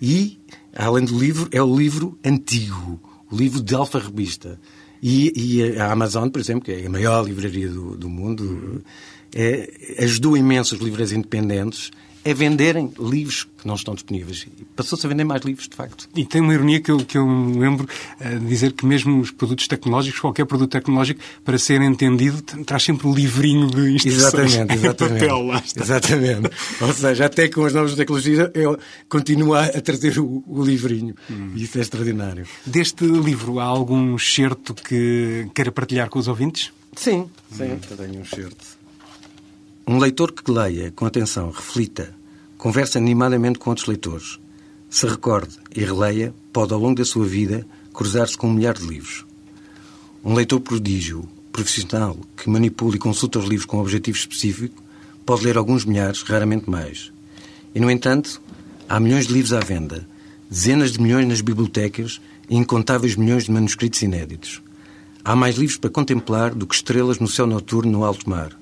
E, 0.00 0.40
além 0.76 1.04
do 1.04 1.18
livro, 1.18 1.49
é 1.52 1.62
o 1.62 1.76
livro 1.76 2.18
antigo, 2.25 3.00
o 3.30 3.37
livro 3.37 3.62
de 3.62 3.75
alfarrebista. 3.75 4.59
E, 5.02 5.32
e, 5.35 5.78
a 5.78 5.90
Amazon, 5.90 6.28
por 6.28 6.40
exemplo, 6.40 6.64
que 6.64 6.73
é 6.73 6.87
a 6.87 6.90
maior 6.90 7.25
livraria 7.25 7.68
do, 7.68 7.97
do 7.97 8.09
mundo, 8.09 8.82
é, 9.35 9.68
ajudou 9.99 10.37
imenso 10.37 10.76
os 10.76 10.80
livreiros 10.80 11.12
independentes 11.12 11.90
a 12.25 12.33
venderem 12.33 12.93
livros 12.99 13.45
que 13.59 13.67
não 13.67 13.75
estão 13.75 13.95
disponíveis. 13.95 14.47
Passou-se 14.76 15.07
a 15.07 15.09
vender 15.09 15.25
mais 15.25 15.43
livros, 15.43 15.69
de 15.69 15.76
facto. 15.76 16.09
E 16.17 16.25
tem 16.25 16.41
uma 16.41 16.55
ironia 16.55 16.81
que 16.81 16.91
eu, 16.91 16.99
que 16.99 17.17
eu 17.19 17.26
me 17.26 17.59
lembro 17.59 17.88
uh, 18.21 18.38
de 18.38 18.47
dizer 18.47 18.73
que 18.73 18.85
mesmo 18.87 19.21
os 19.21 19.31
produtos 19.31 19.67
tecnológicos, 19.67 20.21
qualquer 20.21 20.45
produto 20.47 20.71
tecnológico, 20.71 21.21
para 21.45 21.59
ser 21.59 21.81
entendido, 21.83 22.43
traz 22.64 22.83
sempre 22.83 23.07
um 23.07 23.14
livrinho 23.14 23.69
de 23.69 23.95
instruções 23.95 24.55
exatamente, 24.55 24.75
exatamente, 24.85 25.21
papel. 25.21 25.43
Lá 25.47 25.62
está. 25.64 25.83
Exatamente. 25.83 26.50
Ou 26.81 26.93
seja, 26.93 27.26
até 27.26 27.49
com 27.49 27.64
as 27.64 27.73
novas 27.73 27.95
tecnologias, 27.95 28.50
eu 28.55 28.79
continuo 29.09 29.55
a 29.55 29.69
trazer 29.81 30.19
o, 30.19 30.43
o 30.47 30.64
livrinho. 30.64 31.14
Hum. 31.31 31.52
Isso 31.57 31.79
é 31.79 31.81
extraordinário. 31.81 32.47
Deste 32.67 33.05
livro, 33.05 33.59
há 33.59 33.64
algum 33.64 34.14
excerto 34.17 34.75
que 34.75 35.49
queira 35.55 35.71
partilhar 35.71 36.09
com 36.09 36.19
os 36.19 36.29
ouvintes? 36.29 36.73
Sim, 36.97 37.31
sim, 37.50 37.73
hum. 37.73 37.79
tenho 37.97 38.19
um 38.19 38.23
excerto. 38.23 38.81
Um 39.86 39.98
leitor 39.98 40.32
que 40.32 40.48
leia 40.48 40.92
com 40.92 41.04
atenção, 41.04 41.50
reflita, 41.50 42.14
converse 42.56 42.96
animadamente 42.96 43.58
com 43.58 43.70
outros 43.70 43.88
leitores, 43.88 44.38
se 44.88 45.06
recorde 45.06 45.58
e 45.74 45.84
releia, 45.84 46.32
pode 46.52 46.72
ao 46.72 46.78
longo 46.78 46.94
da 46.94 47.04
sua 47.04 47.26
vida 47.26 47.66
cruzar-se 47.92 48.36
com 48.36 48.48
um 48.48 48.52
milhar 48.52 48.74
de 48.74 48.86
livros. 48.86 49.26
Um 50.24 50.34
leitor 50.34 50.60
prodígio, 50.60 51.28
profissional, 51.50 52.16
que 52.36 52.48
manipula 52.48 52.94
e 52.94 52.98
consulta 52.98 53.40
os 53.40 53.46
livros 53.46 53.66
com 53.66 53.78
um 53.78 53.80
objetivo 53.80 54.16
específico, 54.16 54.80
pode 55.26 55.44
ler 55.44 55.58
alguns 55.58 55.84
milhares, 55.84 56.22
raramente 56.22 56.70
mais. 56.70 57.12
E, 57.74 57.80
no 57.80 57.90
entanto, 57.90 58.40
há 58.88 59.00
milhões 59.00 59.26
de 59.26 59.32
livros 59.32 59.52
à 59.52 59.58
venda, 59.58 60.06
dezenas 60.48 60.92
de 60.92 61.02
milhões 61.02 61.26
nas 61.26 61.40
bibliotecas 61.40 62.20
e 62.48 62.54
incontáveis 62.54 63.16
milhões 63.16 63.44
de 63.44 63.50
manuscritos 63.50 64.00
inéditos. 64.00 64.62
Há 65.24 65.34
mais 65.34 65.56
livros 65.56 65.76
para 65.76 65.90
contemplar 65.90 66.54
do 66.54 66.68
que 66.68 66.74
estrelas 66.76 67.18
no 67.18 67.26
céu 67.26 67.48
noturno 67.48 67.90
no 67.90 68.04
alto 68.04 68.30
mar. 68.30 68.62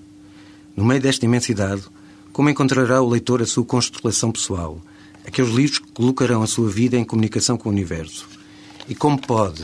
No 0.80 0.86
meio 0.86 0.98
desta 0.98 1.26
imensidade, 1.26 1.82
como 2.32 2.48
encontrará 2.48 3.02
o 3.02 3.08
leitor 3.10 3.42
a 3.42 3.46
sua 3.46 3.62
constelação 3.66 4.32
pessoal, 4.32 4.80
aqueles 5.26 5.54
livros 5.54 5.78
que 5.78 5.92
colocarão 5.92 6.42
a 6.42 6.46
sua 6.46 6.70
vida 6.70 6.96
em 6.96 7.04
comunicação 7.04 7.58
com 7.58 7.68
o 7.68 7.72
universo? 7.72 8.26
E 8.88 8.94
como 8.94 9.20
pode, 9.20 9.62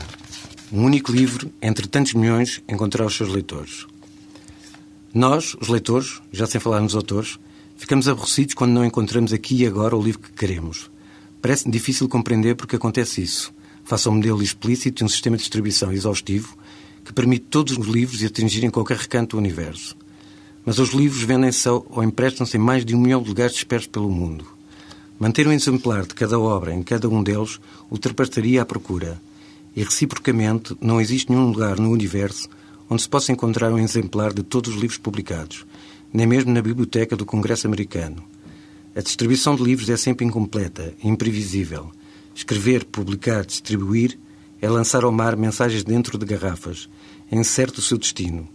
Um 0.71 0.83
único 0.83 1.11
livro, 1.11 1.51
entre 1.59 1.87
tantos 1.87 2.13
milhões, 2.13 2.61
encontrar 2.69 3.03
os 3.03 3.15
seus 3.15 3.29
leitores. 3.29 3.87
Nós, 5.11 5.55
os 5.59 5.69
leitores, 5.69 6.21
já 6.31 6.45
sem 6.45 6.61
falar 6.61 6.81
nos 6.81 6.95
autores, 6.95 7.39
ficamos 7.77 8.07
aborrecidos 8.07 8.53
quando 8.53 8.73
não 8.73 8.85
encontramos 8.85 9.33
aqui 9.33 9.63
e 9.63 9.65
agora 9.65 9.97
o 9.97 10.03
livro 10.03 10.21
que 10.21 10.33
queremos. 10.33 10.91
Parece-me 11.41 11.71
difícil 11.71 12.07
compreender 12.07 12.55
porque 12.55 12.75
acontece 12.75 13.23
isso. 13.23 13.51
Faça 13.83 14.07
um 14.11 14.17
modelo 14.17 14.43
explícito 14.43 15.01
e 15.01 15.03
um 15.03 15.09
sistema 15.09 15.35
de 15.35 15.41
distribuição 15.41 15.91
exaustivo 15.91 16.55
que 17.03 17.11
permite 17.11 17.45
todos 17.45 17.75
os 17.75 17.87
livros 17.87 18.23
atingirem 18.23 18.69
qualquer 18.69 18.97
recanto 18.97 19.35
do 19.35 19.39
universo. 19.39 19.96
Mas 20.67 20.79
os 20.79 20.89
livros 20.89 21.23
vendem-se 21.23 21.69
ou 21.69 22.03
emprestam-se 22.03 22.57
em 22.57 22.59
mais 22.59 22.83
de 22.83 22.93
um 22.93 22.99
milhão 22.99 23.23
de 23.23 23.29
lugares 23.29 23.53
dispersos 23.53 23.87
pelo 23.87 24.11
mundo. 24.11 24.45
Manter 25.17 25.47
um 25.47 25.53
exemplar 25.53 26.05
de 26.05 26.13
cada 26.13 26.37
obra 26.37 26.73
em 26.73 26.83
cada 26.83 27.07
um 27.07 27.23
deles 27.23 27.57
ultrapassaria 27.89 28.61
a 28.61 28.65
procura. 28.65 29.17
E, 29.73 29.81
reciprocamente, 29.81 30.75
não 30.81 30.99
existe 30.99 31.31
nenhum 31.31 31.47
lugar 31.47 31.79
no 31.79 31.89
universo 31.89 32.49
onde 32.89 33.01
se 33.01 33.07
possa 33.07 33.31
encontrar 33.31 33.71
um 33.71 33.79
exemplar 33.79 34.33
de 34.33 34.43
todos 34.43 34.75
os 34.75 34.81
livros 34.81 34.97
publicados, 34.97 35.65
nem 36.11 36.27
mesmo 36.27 36.51
na 36.51 36.61
biblioteca 36.61 37.15
do 37.15 37.25
Congresso 37.25 37.65
Americano. 37.65 38.21
A 38.93 38.99
distribuição 38.99 39.55
de 39.55 39.63
livros 39.63 39.89
é 39.89 39.95
sempre 39.95 40.25
incompleta 40.25 40.93
e 41.01 41.07
imprevisível. 41.07 41.93
Escrever, 42.35 42.83
publicar, 42.83 43.45
distribuir 43.45 44.19
é 44.61 44.69
lançar 44.69 45.05
ao 45.05 45.13
mar 45.13 45.37
mensagens 45.37 45.85
dentro 45.85 46.17
de 46.17 46.25
garrafas. 46.25 46.89
É 47.31 47.37
incerto 47.37 47.77
o 47.77 47.81
seu 47.81 47.97
destino. 47.97 48.49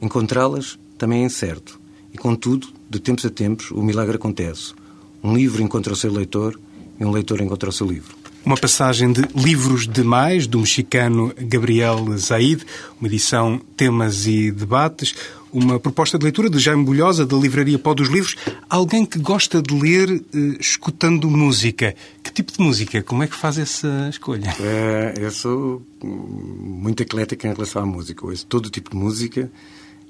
Encontrá-las 0.00 0.78
também 0.98 1.22
é 1.22 1.26
incerto. 1.26 1.80
E, 2.12 2.18
contudo, 2.18 2.68
de 2.90 2.98
tempos 2.98 3.24
a 3.24 3.30
tempos, 3.30 3.70
o 3.70 3.82
milagre 3.82 4.16
acontece. 4.16 4.74
Um 5.22 5.34
livro 5.34 5.62
encontra 5.62 5.92
o 5.92 5.96
seu 5.96 6.12
leitor 6.12 6.58
e 6.98 7.04
um 7.04 7.10
leitor 7.10 7.40
encontra 7.40 7.68
o 7.68 7.72
seu 7.72 7.86
livro. 7.86 8.16
Uma 8.44 8.56
passagem 8.56 9.12
de 9.12 9.22
Livros 9.34 9.86
Demais, 9.86 10.46
do 10.46 10.58
mexicano 10.60 11.34
Gabriel 11.38 12.16
Zaid, 12.16 12.64
uma 12.98 13.08
edição 13.08 13.60
Temas 13.76 14.26
e 14.26 14.50
Debates, 14.50 15.14
uma 15.52 15.78
proposta 15.78 16.18
de 16.18 16.24
leitura 16.24 16.48
de 16.48 16.58
Jaime 16.58 16.84
Bulhosa, 16.84 17.26
da 17.26 17.36
Livraria 17.36 17.78
Pó 17.78 17.94
dos 17.94 18.08
Livros. 18.08 18.36
Alguém 18.68 19.04
que 19.04 19.18
gosta 19.18 19.60
de 19.60 19.74
ler 19.74 20.10
eh, 20.10 20.38
escutando 20.60 21.28
música. 21.28 21.94
Que 22.22 22.32
tipo 22.32 22.52
de 22.52 22.60
música? 22.60 23.02
Como 23.02 23.22
é 23.22 23.26
que 23.26 23.34
faz 23.34 23.58
essa 23.58 24.08
escolha? 24.10 24.54
É, 24.60 25.14
eu 25.18 25.30
sou 25.30 25.82
muito 26.02 27.02
eclético 27.02 27.46
em 27.46 27.52
relação 27.52 27.82
à 27.82 27.86
música. 27.86 28.24
Eu 28.24 28.30
ouço 28.30 28.46
todo 28.46 28.70
tipo 28.70 28.90
de 28.90 28.96
música 28.96 29.50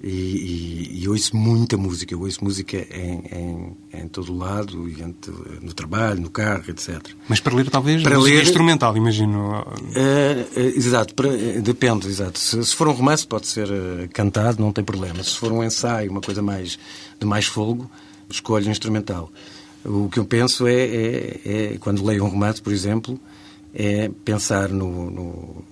e, 0.02 0.08
e, 0.08 1.02
e 1.02 1.08
ouço 1.08 1.36
muita 1.36 1.76
música. 1.76 2.14
Eu 2.14 2.20
ouço 2.20 2.42
música 2.42 2.76
em, 2.76 3.24
em, 3.32 3.76
em 3.92 4.08
todo 4.08 4.36
lado, 4.36 4.76
no 5.60 5.72
trabalho, 5.72 6.20
no 6.20 6.30
carro, 6.30 6.64
etc. 6.68 7.00
Mas 7.28 7.40
para 7.40 7.54
ler, 7.54 7.68
talvez, 7.68 8.02
para 8.02 8.18
ler 8.18 8.42
instrumental, 8.42 8.96
imagino. 8.96 9.64
É, 9.94 10.46
é, 10.54 10.60
exato, 10.60 11.14
para, 11.14 11.28
depende, 11.60 12.06
exato. 12.06 12.38
Se, 12.38 12.62
se, 12.64 12.74
for 12.74 12.88
um 12.88 12.92
romance, 12.92 13.26
pode 13.26 13.46
ser 13.48 13.68
uh, 13.68 14.08
cantado, 14.12 14.62
não 14.62 14.72
tem 14.72 14.84
problema. 14.84 15.22
Se 15.22 15.36
for 15.36 15.52
um 15.52 15.64
ensaio, 15.64 16.10
uma 16.10 16.20
coisa 16.20 16.42
mais 16.42 16.78
de 17.18 17.26
mais 17.26 17.46
fogo, 17.46 17.90
escolho 18.30 18.70
instrumental. 18.70 19.32
O 19.84 20.08
que 20.08 20.18
eu 20.18 20.24
penso 20.24 20.66
é, 20.66 20.74
é, 20.74 21.40
é 21.44 21.76
quando 21.78 22.04
leio 22.04 22.24
um 22.24 22.28
romance, 22.28 22.60
por 22.60 22.72
exemplo, 22.72 23.18
é 23.74 24.10
pensar 24.24 24.68
no, 24.68 25.10
no 25.10 25.64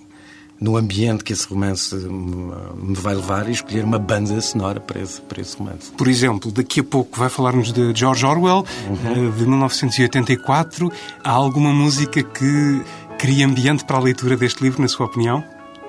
no 0.59 0.75
ambiente 0.75 1.23
que 1.23 1.33
esse 1.33 1.47
romance 1.47 1.95
me 1.95 2.95
vai 2.95 3.15
levar 3.15 3.47
e 3.47 3.51
escolher 3.51 3.83
uma 3.83 3.99
banda 3.99 4.39
sonora 4.41 4.79
para 4.79 5.01
esse, 5.01 5.21
para 5.21 5.41
esse 5.41 5.55
romance. 5.55 5.91
Por 5.91 6.07
exemplo, 6.07 6.51
daqui 6.51 6.79
a 6.79 6.83
pouco 6.83 7.17
vai 7.17 7.29
falar-nos 7.29 7.71
de 7.71 7.93
George 7.95 8.25
Orwell, 8.25 8.65
uhum. 8.87 9.31
de 9.31 9.45
1984. 9.45 10.91
Há 11.23 11.31
alguma 11.31 11.71
música 11.71 12.23
que 12.23 12.81
cria 13.19 13.45
ambiente 13.45 13.85
para 13.85 13.97
a 13.97 14.01
leitura 14.01 14.35
deste 14.35 14.63
livro, 14.63 14.81
na 14.81 14.87
sua 14.87 15.05
opinião? 15.05 15.43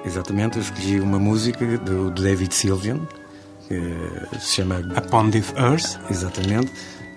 Exatamente, 0.05 0.57
eu 0.57 0.63
escolhi 0.63 1.01
uma 1.01 1.19
música 1.19 1.65
do, 1.79 2.11
do 2.11 2.23
David 2.23 2.55
Sylvian, 2.55 3.01
que 3.67 4.39
se 4.39 4.57
chama 4.57 4.81
Upon 4.97 5.31
the 5.31 5.43
Earth. 5.57 5.99
Exatamente. 6.11 6.71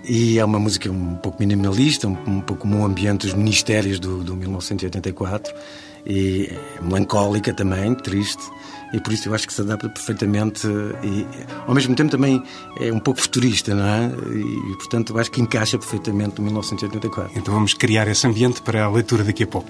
E 0.03 0.39
é 0.39 0.43
uma 0.43 0.59
música 0.59 0.89
um 0.89 1.15
pouco 1.15 1.37
minimalista, 1.39 2.07
um, 2.07 2.17
um 2.25 2.41
pouco 2.41 2.63
como 2.63 2.79
o 2.79 2.85
ambiente 2.85 3.27
dos 3.27 3.35
ministérios 3.35 3.99
do, 3.99 4.23
do 4.23 4.35
1984 4.35 5.53
e 6.05 6.51
melancólica 6.81 7.53
também, 7.53 7.95
triste, 7.95 8.43
e 8.93 8.99
por 8.99 9.13
isso 9.13 9.29
eu 9.29 9.33
acho 9.33 9.47
que 9.47 9.53
se 9.53 9.61
adapta 9.61 9.87
perfeitamente 9.89 10.67
e 11.03 11.25
ao 11.65 11.73
mesmo 11.73 11.95
tempo 11.95 12.11
também 12.11 12.43
é 12.79 12.91
um 12.91 12.99
pouco 12.99 13.21
futurista, 13.21 13.73
não 13.73 13.85
é? 13.85 14.11
E 14.33 14.75
portanto 14.75 15.13
eu 15.13 15.19
acho 15.19 15.31
que 15.31 15.41
encaixa 15.41 15.77
perfeitamente 15.77 16.39
no 16.39 16.45
1984. 16.45 17.31
Então 17.37 17.53
vamos 17.53 17.73
criar 17.73 18.07
esse 18.07 18.27
ambiente 18.27 18.61
para 18.61 18.83
a 18.83 18.89
leitura 18.89 19.23
daqui 19.23 19.43
a 19.43 19.47
pouco. 19.47 19.69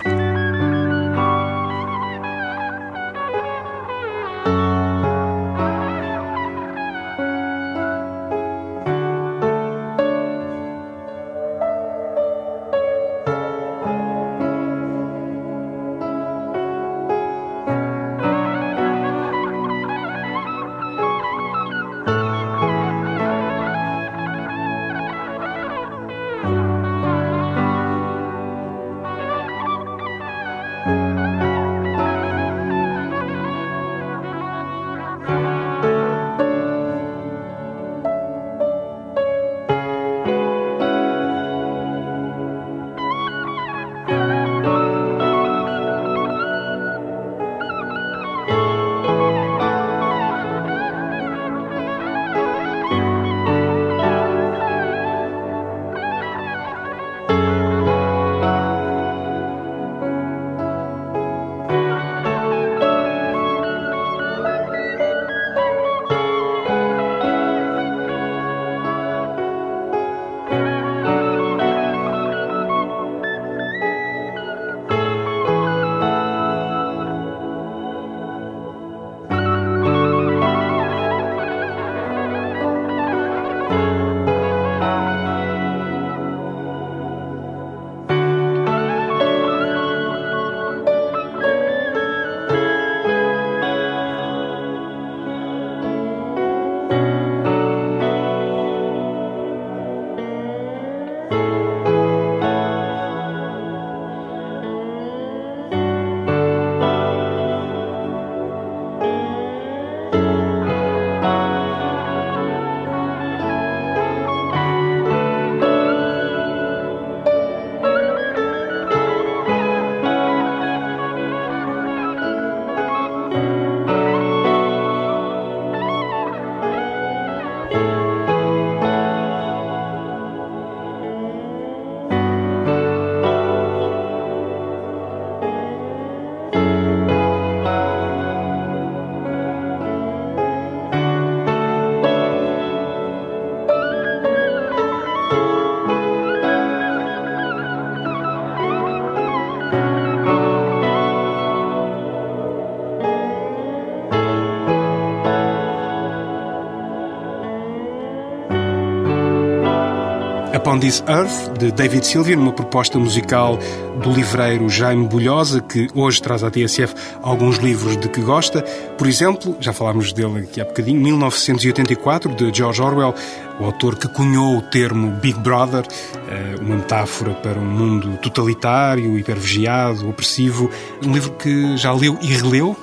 Upon 160.71 160.79
This 160.79 161.03
Earth, 161.05 161.59
de 161.59 161.69
David 161.69 162.05
Sylvian, 162.05 162.37
uma 162.37 162.53
proposta 162.53 162.97
musical 162.97 163.59
do 164.01 164.09
livreiro 164.09 164.69
Jaime 164.69 165.05
Bulhosa, 165.05 165.59
que 165.59 165.89
hoje 165.93 166.21
traz 166.21 166.45
à 166.45 166.49
TSF 166.49 166.95
alguns 167.21 167.57
livros 167.57 167.97
de 167.97 168.07
que 168.07 168.21
gosta. 168.21 168.61
Por 168.97 169.05
exemplo, 169.05 169.57
já 169.59 169.73
falámos 169.73 170.13
dele 170.13 170.39
aqui 170.39 170.61
há 170.61 170.63
bocadinho, 170.63 171.01
1984, 171.01 172.33
de 172.35 172.57
George 172.57 172.81
Orwell, 172.81 173.13
o 173.59 173.65
autor 173.65 173.97
que 173.97 174.07
cunhou 174.07 174.59
o 174.59 174.61
termo 174.61 175.11
Big 175.19 175.37
Brother, 175.39 175.83
eh, 176.29 176.55
uma 176.61 176.77
metáfora 176.77 177.33
para 177.33 177.59
um 177.59 177.65
mundo 177.65 178.17
totalitário, 178.19 179.19
hipervigiado, 179.19 180.07
opressivo. 180.07 180.69
Um 181.05 181.11
livro 181.11 181.31
que 181.33 181.75
já 181.75 181.91
leu 181.91 182.17
e 182.21 182.27
releu? 182.27 182.77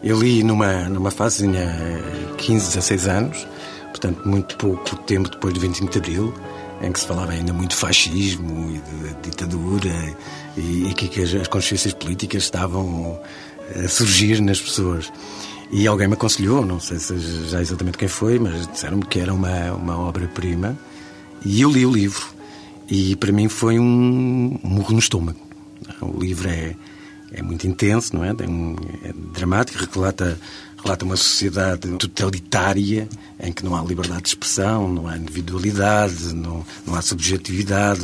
Eu 0.00 0.20
li 0.20 0.44
numa, 0.44 0.88
numa 0.88 1.10
fase, 1.10 1.42
tinha 1.42 2.00
15, 2.38 2.68
16 2.68 3.08
anos, 3.08 3.48
portanto, 3.88 4.28
muito 4.28 4.56
pouco 4.56 4.94
tempo 4.98 5.28
depois 5.28 5.52
do 5.52 5.58
25 5.58 5.90
de 5.90 5.98
Abril 5.98 6.32
em 6.80 6.92
que 6.92 7.00
se 7.00 7.06
falava 7.06 7.32
ainda 7.32 7.52
muito 7.52 7.70
de 7.70 7.76
fascismo 7.76 8.70
e 8.70 8.78
de 8.78 9.30
ditadura 9.30 10.16
e, 10.56 10.88
e 10.88 10.94
que 10.94 11.22
as 11.22 11.48
consciências 11.48 11.94
políticas 11.94 12.44
estavam 12.44 13.18
a 13.74 13.88
surgir 13.88 14.40
nas 14.40 14.60
pessoas. 14.60 15.12
E 15.70 15.86
alguém 15.86 16.06
me 16.06 16.14
aconselhou, 16.14 16.64
não 16.64 16.78
sei 16.78 16.98
se 16.98 17.48
já 17.48 17.60
exatamente 17.60 17.98
quem 17.98 18.08
foi, 18.08 18.38
mas 18.38 18.66
disseram-me 18.68 19.04
que 19.04 19.18
era 19.18 19.34
uma, 19.34 19.72
uma 19.72 19.98
obra-prima. 19.98 20.78
E 21.44 21.60
eu 21.60 21.70
li 21.70 21.84
o 21.84 21.92
livro. 21.92 22.34
E 22.88 23.16
para 23.16 23.32
mim 23.32 23.48
foi 23.48 23.78
um 23.78 24.58
murro 24.62 24.92
no 24.92 24.98
estômago. 24.98 25.38
O 26.00 26.20
livro 26.20 26.48
é, 26.48 26.74
é 27.32 27.42
muito 27.42 27.66
intenso, 27.66 28.14
não 28.14 28.24
é? 28.24 28.30
é 28.30 29.12
dramático, 29.32 29.78
relata 29.92 30.38
relata 30.82 31.04
uma 31.04 31.16
sociedade 31.16 31.88
totalitária 31.98 33.08
em 33.40 33.52
que 33.52 33.64
não 33.64 33.74
há 33.74 33.82
liberdade 33.82 34.22
de 34.22 34.28
expressão, 34.28 34.88
não 34.92 35.08
há 35.08 35.16
individualidade, 35.16 36.32
não, 36.32 36.64
não 36.86 36.94
há 36.94 37.02
subjetividade, 37.02 38.02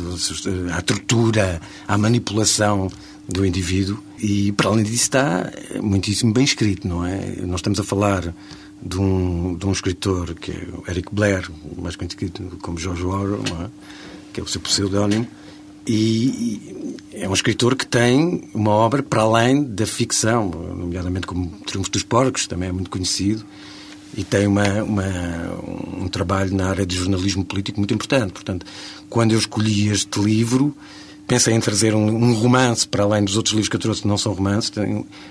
há 0.73 0.81
tortura, 0.81 1.61
há 1.87 1.97
manipulação 1.97 2.91
do 3.27 3.45
indivíduo 3.45 4.03
e, 4.19 4.51
para 4.51 4.69
além 4.69 4.83
disso, 4.83 5.03
está 5.03 5.49
muitíssimo 5.81 6.33
bem 6.33 6.43
escrito, 6.43 6.87
não 6.87 7.05
é? 7.05 7.37
Nós 7.41 7.59
estamos 7.59 7.79
a 7.79 7.83
falar 7.83 8.33
de 8.81 8.99
um, 8.99 9.55
de 9.55 9.65
um 9.65 9.71
escritor 9.71 10.33
que 10.35 10.51
é 10.51 10.67
o 10.73 10.83
Eric 10.89 11.07
Blair, 11.13 11.49
mais 11.77 11.95
conhecido 11.95 12.57
como 12.61 12.77
George 12.77 13.03
Orwell, 13.03 13.43
é? 13.61 13.69
que 14.33 14.41
é 14.41 14.43
o 14.43 14.47
seu 14.47 14.59
pseudónimo, 14.59 15.25
e 15.85 16.95
é 17.11 17.27
um 17.27 17.33
escritor 17.33 17.75
que 17.75 17.85
tem 17.85 18.49
uma 18.53 18.71
obra 18.71 19.03
para 19.03 19.21
além 19.21 19.63
da 19.63 19.85
ficção, 19.85 20.49
nomeadamente 20.49 21.27
como 21.27 21.47
Triunfo 21.65 21.91
dos 21.91 22.03
Porcos, 22.03 22.47
também 22.47 22.69
é 22.69 22.71
muito 22.71 22.89
conhecido, 22.89 23.45
e 24.15 24.23
tem 24.23 24.47
uma, 24.47 24.83
uma, 24.83 25.03
um 26.01 26.07
trabalho 26.07 26.55
na 26.55 26.69
área 26.69 26.85
de 26.85 26.95
jornalismo 26.95 27.43
político 27.43 27.79
muito 27.79 27.93
importante. 27.93 28.31
Portanto, 28.31 28.65
quando 29.09 29.31
eu 29.31 29.39
escolhi 29.39 29.89
este 29.89 30.19
livro, 30.19 30.75
pensei 31.27 31.53
em 31.53 31.59
trazer 31.59 31.95
um, 31.95 32.07
um 32.07 32.33
romance, 32.33 32.87
para 32.87 33.03
além 33.03 33.23
dos 33.23 33.37
outros 33.37 33.53
livros 33.53 33.69
que 33.69 33.75
eu 33.75 33.79
trouxe 33.79 34.01
que 34.01 34.07
não 34.07 34.17
são 34.17 34.33
romances, 34.33 34.71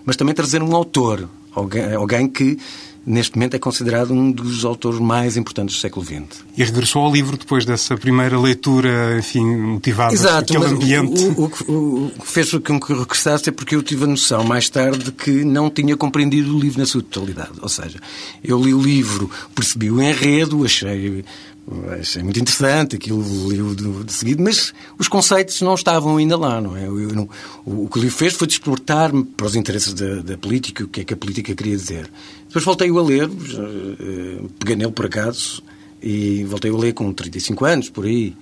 mas 0.04 0.16
também 0.16 0.34
trazer 0.34 0.62
um 0.62 0.74
autor, 0.74 1.28
alguém, 1.54 1.94
alguém 1.94 2.28
que 2.28 2.58
neste 3.04 3.36
momento 3.36 3.54
é 3.54 3.58
considerado 3.58 4.12
um 4.12 4.30
dos 4.30 4.64
autores 4.64 5.00
mais 5.00 5.36
importantes 5.36 5.76
do 5.76 5.80
século 5.80 6.04
XX. 6.04 6.44
E 6.56 6.62
regressou 6.62 7.02
ao 7.02 7.12
livro 7.12 7.36
depois 7.36 7.64
dessa 7.64 7.96
primeira 7.96 8.38
leitura, 8.38 9.18
enfim, 9.18 9.44
motivada 9.44 10.14
Exato, 10.14 10.56
aquele 10.56 10.72
ambiente. 10.72 11.24
O, 11.36 11.50
o, 11.68 12.06
o, 12.06 12.10
que 12.20 12.26
fez 12.28 12.52
com 12.52 12.80
que 12.80 12.92
eu 12.92 13.00
regressasse 13.00 13.48
é 13.48 13.52
porque 13.52 13.74
eu 13.74 13.82
tive 13.82 14.04
a 14.04 14.06
noção 14.06 14.44
mais 14.44 14.68
tarde 14.68 15.04
de 15.04 15.12
que 15.12 15.44
não 15.44 15.68
tinha 15.68 15.96
compreendido 15.96 16.56
o 16.56 16.60
livro 16.60 16.78
na 16.78 16.86
sua 16.86 17.02
totalidade. 17.02 17.52
Ou 17.60 17.68
seja, 17.68 17.98
eu 18.42 18.60
li 18.60 18.72
o 18.72 18.80
livro, 18.80 19.30
percebi 19.54 19.90
o 19.90 20.00
enredo, 20.00 20.64
achei 20.64 21.24
achei 22.00 22.22
muito 22.22 22.40
interessante 22.40 22.96
aquilo 22.96 23.22
li 23.48 24.04
de, 24.04 24.12
seguido, 24.12 24.42
mas 24.42 24.74
os 24.98 25.06
conceitos 25.08 25.60
não 25.60 25.74
estavam 25.74 26.16
ainda 26.16 26.36
lá, 26.36 26.60
não 26.60 26.76
é? 26.76 26.86
Eu, 26.86 27.14
não, 27.14 27.28
o, 27.64 27.84
o, 27.84 27.88
que 27.88 28.00
livro 28.00 28.16
fez 28.16 28.34
foi 28.34 28.46
despertar-me 28.48 29.24
para 29.24 29.46
os 29.46 29.54
interesses 29.54 29.94
da, 29.94 30.16
da, 30.16 30.36
política, 30.36 30.84
o 30.84 30.88
que 30.88 31.02
é 31.02 31.04
que 31.04 31.14
a 31.14 31.16
política 31.16 31.54
queria 31.54 31.76
dizer. 31.76 32.10
Depois 32.48 32.64
voltei-o 32.64 32.98
a 32.98 33.02
ler, 33.02 33.30
eh, 33.30 34.42
peguei 34.58 34.76
nele 34.76 34.92
por 34.92 35.06
acaso, 35.06 35.62
e 36.02 36.44
voltei-o 36.44 36.76
a 36.76 36.80
ler 36.80 36.94
com 36.94 37.12
35 37.12 37.64
anos, 37.64 37.88
por 37.88 38.04
aí. 38.04 38.34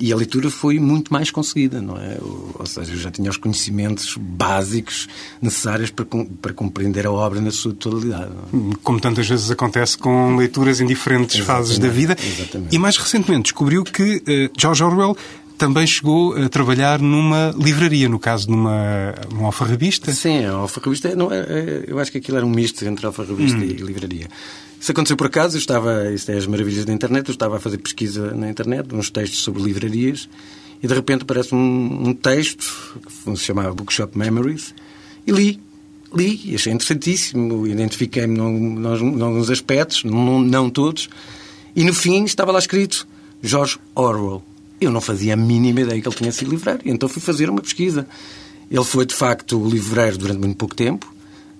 E 0.00 0.12
a 0.12 0.16
leitura 0.16 0.48
foi 0.48 0.78
muito 0.78 1.12
mais 1.12 1.30
conseguida, 1.30 1.82
não 1.82 1.96
é? 1.96 2.18
Ou 2.20 2.66
seja, 2.66 2.92
eu 2.92 2.96
já 2.98 3.10
tinha 3.10 3.28
os 3.30 3.36
conhecimentos 3.36 4.16
básicos 4.16 5.08
necessários 5.42 5.90
para, 5.90 6.06
para 6.40 6.52
compreender 6.52 7.06
a 7.06 7.10
obra 7.10 7.40
na 7.40 7.50
sua 7.50 7.72
totalidade. 7.72 8.30
É? 8.30 8.76
Como 8.82 9.00
tantas 9.00 9.28
vezes 9.28 9.50
acontece 9.50 9.98
com 9.98 10.36
leituras 10.36 10.80
em 10.80 10.86
diferentes 10.86 11.36
Exatamente. 11.36 11.66
fases 11.66 11.78
da 11.78 11.88
vida. 11.88 12.16
Exatamente. 12.22 12.74
E 12.74 12.78
mais 12.78 12.96
recentemente 12.96 13.44
descobriu 13.44 13.82
que 13.82 14.16
uh, 14.16 14.50
George 14.56 14.84
Orwell 14.84 15.16
também 15.58 15.86
chegou 15.86 16.34
a 16.34 16.48
trabalhar 16.48 17.00
numa 17.00 17.52
livraria, 17.58 18.08
no 18.08 18.18
caso, 18.18 18.48
numa, 18.48 19.14
numa 19.30 19.46
alfarrabista. 19.46 20.12
Sim, 20.12 20.44
a 20.44 20.52
alfarrabista, 20.52 21.14
não, 21.16 21.30
é, 21.32 21.40
é, 21.40 21.84
eu 21.88 21.98
acho 21.98 22.12
que 22.12 22.18
aquilo 22.18 22.36
era 22.36 22.46
um 22.46 22.50
misto 22.50 22.84
entre 22.86 23.04
alfarrabista 23.04 23.58
hum. 23.58 23.64
e 23.64 23.72
livraria. 23.74 24.28
Isso 24.80 24.92
aconteceu 24.92 25.16
por 25.16 25.26
acaso, 25.26 25.56
eu 25.56 25.58
estava, 25.58 26.10
isto 26.12 26.30
é 26.30 26.36
as 26.36 26.46
maravilhas 26.46 26.84
da 26.84 26.92
internet, 26.92 27.28
eu 27.28 27.32
estava 27.32 27.56
a 27.56 27.60
fazer 27.60 27.78
pesquisa 27.78 28.32
na 28.32 28.48
internet, 28.48 28.94
uns 28.94 29.10
textos 29.10 29.40
sobre 29.40 29.60
livrarias, 29.60 30.28
e 30.80 30.86
de 30.86 30.94
repente 30.94 31.22
aparece 31.22 31.52
um, 31.52 32.08
um 32.08 32.14
texto 32.14 33.00
que 33.04 33.36
se 33.36 33.44
chamava 33.44 33.74
Bookshop 33.74 34.16
Memories, 34.16 34.74
e 35.26 35.32
li. 35.32 35.60
Li, 36.14 36.40
e 36.42 36.54
achei 36.54 36.72
interessantíssimo, 36.72 37.66
identifiquei-me 37.66 38.38
em 38.38 39.22
alguns 39.22 39.50
aspectos, 39.50 40.04
não, 40.04 40.40
não 40.40 40.70
todos, 40.70 41.10
e 41.76 41.84
no 41.84 41.92
fim 41.92 42.24
estava 42.24 42.50
lá 42.50 42.58
escrito 42.58 43.06
George 43.42 43.78
Orwell. 43.94 44.42
Eu 44.80 44.90
não 44.90 45.00
fazia 45.00 45.34
a 45.34 45.36
mínima 45.36 45.80
ideia 45.80 46.00
que 46.00 46.08
ele 46.08 46.16
tinha 46.16 46.32
sido 46.32 46.50
livreiro, 46.50 46.80
então 46.84 47.08
fui 47.08 47.20
fazer 47.20 47.50
uma 47.50 47.60
pesquisa. 47.60 48.06
Ele 48.70 48.84
foi, 48.84 49.06
de 49.06 49.14
facto, 49.14 49.62
livreiro 49.68 50.18
durante 50.18 50.38
muito 50.38 50.56
pouco 50.56 50.74
tempo, 50.74 51.12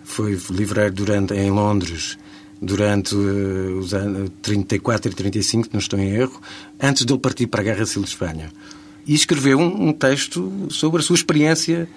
foi 0.04 0.38
livreiro 0.50 0.92
durante, 0.92 1.35
em 1.35 1.50
Londres 1.50 2.18
durante 2.61 3.14
uh, 3.14 3.78
os 3.78 3.94
anos 3.94 4.31
34 4.42 5.11
e 5.11 5.14
35, 5.14 5.68
não 5.72 5.78
estou 5.78 5.98
em 5.98 6.11
erro, 6.11 6.40
antes 6.81 7.04
de 7.04 7.12
ele 7.12 7.20
partir 7.20 7.46
para 7.46 7.61
a 7.61 7.64
Guerra 7.64 7.87
Civil 7.87 8.02
de 8.02 8.09
Espanha. 8.11 8.50
E 9.07 9.14
escreveu 9.14 9.59
um, 9.59 9.88
um 9.88 9.92
texto 9.92 10.66
sobre 10.70 11.00
a 11.00 11.04
sua 11.04 11.16
experiência 11.16 11.88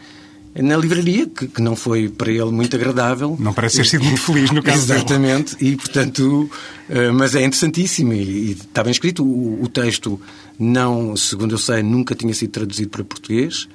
na 0.56 0.76
livraria, 0.76 1.28
que, 1.28 1.48
que, 1.48 1.62
não 1.62 1.76
foi 1.76 2.10
para 2.10 2.32
ele 2.32 2.52
muito 2.52 2.76
agradável. 2.76 3.38
Não 3.40 3.54
parece 3.54 3.78
ter 3.78 3.86
sido 3.86 4.04
muito 4.04 4.22
feliz 4.22 4.52
no 4.52 4.62
caso 4.62 4.80
Exatamente, 4.80 5.56
e 5.62 5.76
portanto, 5.76 6.50
uh, 6.90 7.14
mas 7.14 7.36
é 7.36 7.44
interessantíssimo 7.44 8.14
e, 8.14 8.18
e 8.18 8.52
está 8.52 8.84
bem 8.84 8.92
escrito. 8.92 9.24
O, 9.24 9.64
o, 9.64 9.68
texto 9.70 10.20
não, 10.60 11.16
segundo 11.16 11.54
eu 11.54 11.58
sei, 11.58 11.82
nunca 11.82 12.14
tinha 12.16 12.34
sido 12.34 12.52
traduzido 12.52 12.90
para 12.90 13.04
português 13.04 13.68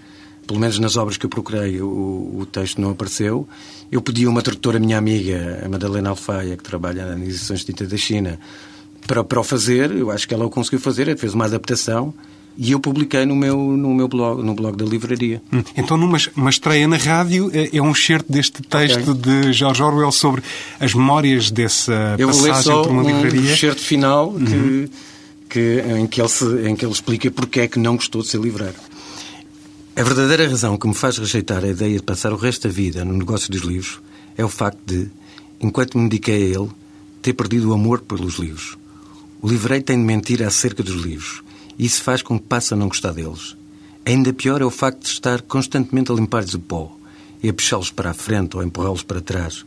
pelo 0.46 0.60
menos 0.60 0.78
nas 0.78 0.96
obras 0.96 1.16
que 1.16 1.26
eu 1.26 1.30
procurei, 1.30 1.80
o, 1.80 2.38
o 2.38 2.46
texto 2.46 2.80
não 2.80 2.90
apareceu. 2.90 3.48
Eu 3.90 4.00
pedi 4.00 4.26
a 4.26 4.30
uma 4.30 4.42
tradutora 4.42 4.78
minha 4.78 4.96
amiga, 4.96 5.60
a 5.64 5.68
Madalena 5.68 6.10
Alfaia, 6.10 6.56
que 6.56 6.62
trabalha 6.62 7.04
nas 7.16 7.20
edições 7.20 7.60
de 7.60 7.66
tinta 7.66 7.84
da 7.84 7.96
China, 7.96 8.38
para, 9.06 9.24
para 9.24 9.40
o 9.40 9.44
fazer. 9.44 9.90
Eu 9.90 10.10
acho 10.10 10.26
que 10.26 10.32
ela 10.32 10.46
o 10.46 10.50
conseguiu 10.50 10.78
fazer, 10.78 11.16
fez 11.18 11.34
uma 11.34 11.46
adaptação. 11.46 12.14
E 12.58 12.72
eu 12.72 12.80
publiquei 12.80 13.26
no 13.26 13.36
meu, 13.36 13.58
no 13.76 13.94
meu 13.94 14.08
blog, 14.08 14.42
no 14.42 14.54
blog 14.54 14.76
da 14.76 14.84
livraria. 14.84 15.42
Hum, 15.52 15.62
então, 15.76 15.96
numa 15.96 16.16
uma 16.34 16.48
estreia 16.48 16.88
na 16.88 16.96
rádio, 16.96 17.50
é, 17.52 17.76
é 17.76 17.82
um 17.82 17.94
certo 17.94 18.32
deste 18.32 18.62
texto 18.62 19.12
okay. 19.12 19.42
de 19.42 19.52
George 19.52 19.82
Orwell 19.82 20.10
sobre 20.10 20.42
as 20.80 20.94
memórias 20.94 21.50
dessa 21.50 22.16
eu 22.18 22.28
passagem 22.28 22.72
por 22.82 22.90
uma 22.90 23.02
livraria. 23.02 23.26
Eu 23.28 23.42
vou 23.42 23.42
ler 23.42 23.56
só 23.56 23.72
um 23.72 23.74
final 23.74 24.32
que, 24.32 24.54
uhum. 24.54 24.88
que, 25.50 25.84
em, 25.98 26.06
que 26.06 26.20
ele 26.20 26.28
se, 26.28 26.44
em 26.66 26.74
que 26.74 26.84
ele 26.84 26.92
explica 26.92 27.30
porque 27.30 27.60
é 27.60 27.68
que 27.68 27.78
não 27.78 27.96
gostou 27.96 28.22
de 28.22 28.28
ser 28.28 28.40
livreiro. 28.40 28.76
A 29.94 30.02
verdadeira 30.02 30.48
razão 30.48 30.76
que 30.76 30.86
me 30.86 30.94
faz 30.94 31.18
rejeitar 31.18 31.64
a 31.64 31.68
ideia 31.68 31.96
de 31.96 32.02
passar 32.02 32.32
o 32.32 32.36
resto 32.36 32.68
da 32.68 32.74
vida 32.74 33.04
no 33.04 33.14
negócio 33.14 33.50
dos 33.50 33.62
livros 33.62 34.00
é 34.36 34.44
o 34.44 34.48
facto 34.48 34.78
de, 34.84 35.08
enquanto 35.60 35.98
me 35.98 36.08
dediquei 36.08 36.34
a 36.34 36.58
ele, 36.58 36.68
ter 37.22 37.32
perdido 37.32 37.70
o 37.70 37.72
amor 37.72 38.00
pelos 38.00 38.38
livros. 38.38 38.76
O 39.40 39.48
livreiro 39.48 39.84
tem 39.84 39.96
de 39.96 40.04
mentir 40.04 40.42
acerca 40.42 40.82
dos 40.82 41.02
livros, 41.02 41.42
isso 41.78 42.02
faz 42.02 42.22
com 42.22 42.38
que 42.38 42.46
passe 42.46 42.72
a 42.72 42.76
não 42.76 42.88
gostar 42.88 43.12
deles. 43.12 43.56
Ainda 44.04 44.32
pior 44.32 44.62
é 44.62 44.64
o 44.64 44.70
facto 44.70 45.02
de 45.02 45.08
estar 45.08 45.42
constantemente 45.42 46.10
a 46.10 46.14
limpar-lhes 46.14 46.54
o 46.54 46.60
pó 46.60 46.96
e 47.42 47.48
a 47.48 47.52
puxá-los 47.52 47.90
para 47.90 48.10
a 48.10 48.14
frente 48.14 48.56
ou 48.56 48.62
a 48.62 48.64
empurrá-los 48.64 49.02
para 49.02 49.20
trás. 49.20 49.66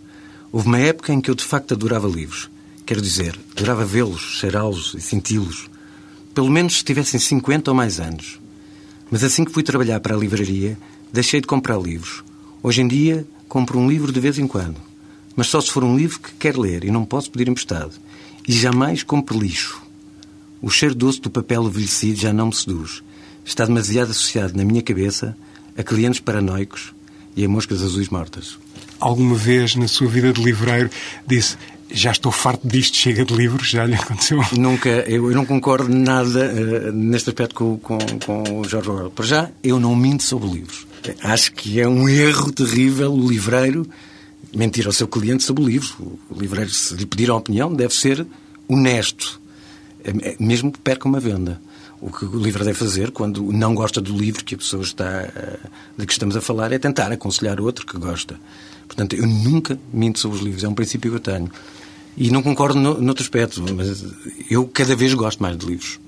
Houve 0.51 0.67
uma 0.67 0.79
época 0.79 1.13
em 1.13 1.21
que 1.21 1.29
eu 1.29 1.35
de 1.35 1.43
facto 1.43 1.73
adorava 1.73 2.07
livros. 2.07 2.49
Quero 2.85 3.01
dizer, 3.01 3.39
adorava 3.51 3.85
vê-los, 3.85 4.21
cheirá-los 4.39 4.95
e 4.95 5.01
senti-los. 5.01 5.69
Pelo 6.33 6.49
menos 6.49 6.77
se 6.77 6.83
tivessem 6.83 7.19
50 7.19 7.69
ou 7.69 7.75
mais 7.75 7.99
anos. 7.99 8.39
Mas 9.11 9.23
assim 9.23 9.43
que 9.43 9.51
fui 9.51 9.61
trabalhar 9.61 9.99
para 9.99 10.15
a 10.15 10.17
livraria, 10.17 10.77
deixei 11.13 11.41
de 11.41 11.47
comprar 11.47 11.77
livros. 11.77 12.23
Hoje 12.63 12.81
em 12.81 12.87
dia, 12.87 13.27
compro 13.47 13.77
um 13.77 13.87
livro 13.87 14.11
de 14.11 14.19
vez 14.19 14.39
em 14.39 14.47
quando. 14.47 14.77
Mas 15.35 15.47
só 15.47 15.61
se 15.61 15.71
for 15.71 15.83
um 15.83 15.95
livro 15.95 16.19
que 16.19 16.33
quero 16.33 16.61
ler 16.61 16.83
e 16.83 16.91
não 16.91 17.05
posso 17.05 17.29
pedir 17.29 17.49
emprestado. 17.49 17.91
E 18.47 18.53
jamais 18.53 19.03
compro 19.03 19.37
lixo. 19.37 19.88
O 20.61 20.69
cheiro 20.69 20.95
doce 20.95 21.21
do 21.21 21.29
papel 21.29 21.63
envelhecido 21.63 22.19
já 22.19 22.33
não 22.33 22.47
me 22.47 22.55
seduz. 22.55 23.01
Está 23.45 23.65
demasiado 23.65 24.11
associado 24.11 24.57
na 24.57 24.65
minha 24.65 24.81
cabeça 24.81 25.35
a 25.77 25.83
clientes 25.83 26.19
paranoicos 26.19 26.93
e 27.35 27.45
a 27.45 27.49
moscas 27.49 27.81
azuis 27.81 28.09
mortas. 28.09 28.57
Alguma 28.99 29.35
vez 29.35 29.75
na 29.75 29.87
sua 29.87 30.07
vida 30.07 30.33
de 30.33 30.43
livreiro 30.43 30.89
disse 31.25 31.57
já 31.91 32.11
estou 32.11 32.31
farto 32.31 32.67
disto, 32.67 32.97
chega 32.97 33.25
de 33.25 33.33
livros, 33.33 33.69
já 33.69 33.85
lhe 33.85 33.95
aconteceu? 33.95 34.39
Nunca, 34.55 34.89
eu, 34.89 35.31
eu 35.31 35.35
não 35.35 35.45
concordo 35.45 35.89
nada 35.89 36.51
uh, 36.51 36.91
neste 36.91 37.29
aspecto 37.29 37.55
com, 37.55 37.79
com, 37.79 37.97
com 38.23 38.59
o 38.59 38.63
Jorge 38.67 38.89
Orwell. 38.89 39.09
Para 39.09 39.25
já, 39.25 39.49
eu 39.63 39.79
não 39.79 39.95
minto 39.95 40.23
sobre 40.23 40.49
livros. 40.49 40.85
Acho 41.23 41.51
que 41.53 41.79
é 41.79 41.87
um 41.87 42.07
erro 42.07 42.51
terrível 42.51 43.11
o 43.11 43.27
livreiro 43.27 43.87
mentir 44.55 44.85
ao 44.85 44.91
seu 44.91 45.07
cliente 45.07 45.43
sobre 45.43 45.63
o 45.63 45.67
livro. 45.67 46.19
O 46.29 46.39
livreiro, 46.39 46.69
se 46.69 46.93
lhe 46.93 47.05
pedir 47.05 47.29
a 47.29 47.35
opinião, 47.35 47.73
deve 47.73 47.93
ser 47.93 48.25
honesto, 48.67 49.41
mesmo 50.39 50.71
que 50.71 50.79
perca 50.79 51.07
uma 51.07 51.19
venda. 51.19 51.61
O 52.01 52.09
que 52.11 52.23
o 52.23 52.39
livro 52.39 52.63
deve 52.63 52.77
fazer, 52.77 53.11
quando 53.11 53.51
não 53.51 53.75
gosta 53.75 53.99
do 53.99 54.17
livro 54.17 54.43
que 54.45 54.55
a 54.55 54.57
pessoa 54.57 54.83
está, 54.83 55.23
eh, 55.23 55.59
de 55.97 56.05
que 56.05 56.13
estamos 56.13 56.37
a 56.37 56.41
falar, 56.41 56.71
é 56.71 56.79
tentar 56.79 57.11
aconselhar 57.11 57.59
outro 57.59 57.85
que 57.85 57.97
gosta. 57.97 58.39
Portanto, 58.87 59.15
eu 59.15 59.27
nunca 59.27 59.77
minto 59.91 60.17
sobre 60.17 60.37
os 60.37 60.43
livros, 60.43 60.63
é 60.63 60.67
um 60.69 60.73
princípio 60.73 61.11
que 61.11 61.17
eu 61.17 61.19
tenho. 61.19 61.51
E 62.15 62.31
não 62.31 62.41
concordo 62.41 62.79
no, 62.79 63.01
noutro 63.01 63.21
aspecto, 63.21 63.63
mas 63.75 64.05
eu 64.49 64.65
cada 64.67 64.95
vez 64.95 65.13
gosto 65.13 65.41
mais 65.41 65.57
de 65.57 65.65
livros. 65.65 65.99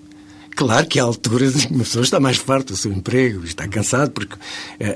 Claro 0.55 0.85
que 0.85 0.99
há 0.99 1.03
alturas 1.03 1.55
em 1.55 1.67
que 1.67 1.73
uma 1.73 1.83
pessoa 1.83 2.03
está 2.03 2.19
mais 2.19 2.37
farta 2.37 2.73
do 2.73 2.77
seu 2.77 2.91
emprego, 2.91 3.43
está 3.43 3.67
cansado, 3.67 4.11
porque 4.11 4.35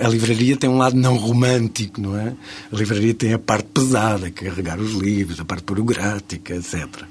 a 0.02 0.08
livraria 0.08 0.58
tem 0.58 0.70
um 0.70 0.78
lado 0.78 0.96
não 0.96 1.16
romântico, 1.16 2.02
não 2.02 2.18
é? 2.18 2.34
A 2.72 2.76
livraria 2.76 3.14
tem 3.14 3.34
a 3.34 3.40
parte 3.40 3.68
pesada, 3.74 4.30
carregar 4.30 4.80
os 4.80 4.94
livros, 4.94 5.40
a 5.40 5.46
parte 5.46 5.64
burocrática, 5.64 6.56
etc. 6.56 7.04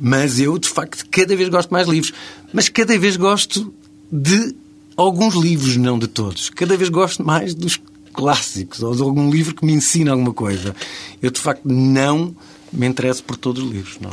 Mas 0.00 0.38
eu, 0.40 0.58
de 0.58 0.68
facto, 0.68 1.04
cada 1.10 1.34
vez 1.36 1.48
gosto 1.48 1.70
mais 1.70 1.88
livros. 1.88 2.12
Mas 2.52 2.68
cada 2.68 2.98
vez 2.98 3.16
gosto 3.16 3.72
de 4.10 4.54
alguns 4.96 5.34
livros, 5.34 5.76
não 5.76 5.98
de 5.98 6.06
todos. 6.06 6.50
Cada 6.50 6.76
vez 6.76 6.88
gosto 6.88 7.24
mais 7.24 7.54
dos 7.54 7.80
clássicos, 8.12 8.82
ou 8.82 8.94
de 8.94 9.02
algum 9.02 9.30
livro 9.30 9.54
que 9.54 9.64
me 9.64 9.72
ensina 9.72 10.12
alguma 10.12 10.32
coisa. 10.32 10.74
Eu, 11.20 11.30
de 11.30 11.40
facto, 11.40 11.64
não 11.64 12.34
me 12.72 12.86
interesso 12.86 13.24
por 13.24 13.36
todos 13.36 13.62
os 13.62 13.70
livros, 13.70 13.98
não 14.00 14.12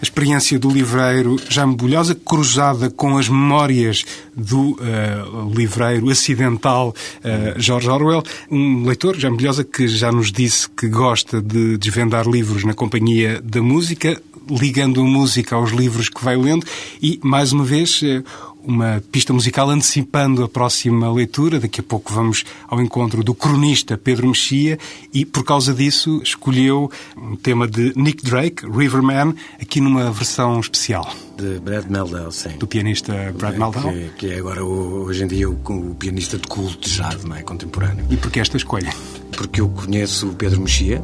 a 0.00 0.02
experiência 0.02 0.58
do 0.58 0.70
livreiro 0.70 1.36
Jaime 1.48 1.74
Bulhosa, 1.74 2.14
cruzada 2.14 2.90
com 2.90 3.18
as 3.18 3.28
memórias 3.28 4.04
do 4.36 4.72
uh, 4.72 5.52
livreiro 5.54 6.10
acidental 6.10 6.94
uh, 7.20 7.60
George 7.60 7.88
Orwell, 7.88 8.22
um 8.50 8.84
leitor, 8.84 9.16
Jaime 9.18 9.36
Bulhosa, 9.36 9.64
que 9.64 9.88
já 9.88 10.12
nos 10.12 10.30
disse 10.30 10.68
que 10.68 10.88
gosta 10.88 11.40
de 11.40 11.76
desvendar 11.78 12.28
livros 12.28 12.64
na 12.64 12.74
companhia 12.74 13.40
da 13.42 13.62
música, 13.62 14.20
ligando 14.48 15.00
a 15.00 15.04
música 15.04 15.56
aos 15.56 15.70
livros 15.70 16.08
que 16.08 16.24
vai 16.24 16.36
lendo 16.36 16.66
e, 17.00 17.18
mais 17.22 17.52
uma 17.52 17.64
vez, 17.64 18.02
uh, 18.02 18.24
uma 18.66 19.02
pista 19.12 19.32
musical 19.32 19.68
antecipando 19.70 20.42
a 20.42 20.48
próxima 20.48 21.12
leitura. 21.12 21.60
Daqui 21.60 21.80
a 21.80 21.82
pouco 21.82 22.12
vamos 22.12 22.44
ao 22.66 22.80
encontro 22.80 23.22
do 23.22 23.34
cronista 23.34 23.96
Pedro 23.96 24.28
Mexia 24.28 24.78
e, 25.12 25.24
por 25.24 25.44
causa 25.44 25.74
disso, 25.74 26.20
escolheu 26.22 26.90
um 27.16 27.36
tema 27.36 27.68
de 27.68 27.92
Nick 27.94 28.24
Drake, 28.24 28.66
Riverman, 28.66 29.34
aqui 29.60 29.80
numa 29.80 30.10
versão 30.10 30.58
especial. 30.58 31.12
De 31.36 31.58
Brad 31.60 31.86
Meldau, 31.86 32.30
sim. 32.30 32.56
Do 32.58 32.66
pianista 32.66 33.12
Brad 33.36 33.56
Meldau? 33.56 33.92
Que, 33.92 34.10
que 34.16 34.26
é 34.28 34.38
agora, 34.38 34.64
hoje 34.64 35.24
em 35.24 35.26
dia, 35.26 35.48
o, 35.48 35.54
o 35.54 35.94
pianista 35.94 36.38
de 36.38 36.46
culto 36.46 36.88
jazz, 36.88 37.24
não 37.24 37.36
é? 37.36 37.42
Contemporâneo. 37.42 38.06
E 38.10 38.16
porquê 38.16 38.40
esta 38.40 38.56
escolha? 38.56 38.90
Porque 39.36 39.60
eu 39.60 39.68
conheço 39.68 40.28
o 40.28 40.34
Pedro 40.34 40.60
Mexia, 40.60 41.02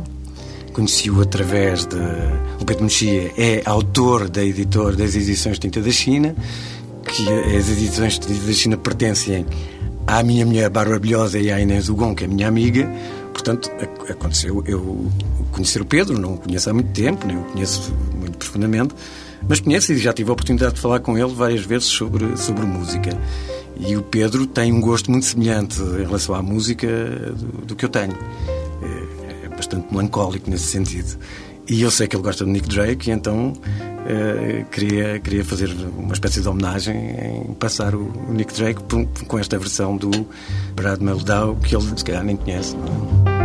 conheci-o 0.73 1.21
através 1.21 1.87
de... 1.87 1.97
O 2.61 2.65
Pedro 2.65 2.85
Mexia 2.85 3.33
é 3.37 3.63
autor 3.65 4.29
da 4.29 4.45
editor 4.45 4.97
das 4.97 5.15
edições 5.15 5.59
Tinta 5.59 5.81
da 5.81 5.91
China 5.91 6.35
que 7.11 7.57
as 7.57 7.69
edições 7.69 8.19
da 8.19 8.53
China 8.53 8.77
pertencem 8.77 9.47
à 10.07 10.23
minha 10.23 10.45
mulher 10.47 10.71
Bárbara 10.71 10.99
Bilhosa 10.99 11.39
e 11.39 11.51
à 11.51 11.61
Inês 11.61 11.89
Ugon, 11.89 12.15
que 12.15 12.25
é 12.25 12.27
minha 12.27 12.49
amiga. 12.49 12.91
Portanto, 13.33 13.71
aconteceu 14.09 14.63
eu 14.67 15.11
conhecer 15.53 15.81
o 15.81 15.85
Pedro, 15.85 16.19
não 16.19 16.35
o 16.35 16.39
conheço 16.39 16.71
há 16.71 16.73
muito 16.73 16.93
tempo, 16.93 17.27
nem 17.27 17.37
o 17.37 17.43
conheço 17.45 17.93
muito 18.15 18.39
profundamente, 18.39 18.95
mas 19.49 19.61
conheço 19.61 19.93
e 19.93 19.99
já 19.99 20.13
tive 20.13 20.31
a 20.31 20.33
oportunidade 20.33 20.75
de 20.75 20.81
falar 20.81 21.01
com 21.01 21.17
ele 21.17 21.33
várias 21.33 21.65
vezes 21.65 21.89
sobre, 21.89 22.37
sobre 22.37 22.67
música. 22.67 23.11
E 23.79 23.97
o 23.97 24.03
Pedro 24.03 24.47
tem 24.47 24.73
um 24.73 24.81
gosto 24.81 25.11
muito 25.11 25.25
semelhante 25.25 25.81
em 25.81 26.05
relação 26.05 26.35
à 26.35 26.43
música 26.43 26.87
do, 26.87 27.67
do 27.67 27.77
que 27.77 27.85
eu 27.85 27.89
tenho. 27.89 28.15
Bastante 29.71 29.95
melancólico 29.95 30.51
nesse 30.51 30.65
sentido. 30.65 31.17
E 31.69 31.83
eu 31.83 31.91
sei 31.91 32.09
que 32.09 32.17
ele 32.17 32.25
gosta 32.25 32.45
de 32.45 32.51
Nick 32.51 32.69
Drake, 32.69 33.09
e 33.09 33.13
então 33.13 33.53
uh, 33.53 34.65
queria, 34.71 35.21
queria 35.21 35.45
fazer 35.45 35.71
uma 35.97 36.13
espécie 36.13 36.41
de 36.41 36.49
homenagem 36.49 36.97
em 36.97 37.55
passar 37.55 37.95
o, 37.95 38.11
o 38.29 38.33
Nick 38.33 38.53
Drake 38.53 38.81
com 39.29 39.39
esta 39.39 39.57
versão 39.57 39.97
do 39.97 40.11
Brad 40.75 41.01
Meldau, 41.01 41.55
que 41.57 41.77
ele 41.77 41.85
se 41.97 42.05
calhar 42.05 42.25
nem 42.25 42.37
conhece. 42.37 42.77
Não 42.77 43.37
é? 43.37 43.40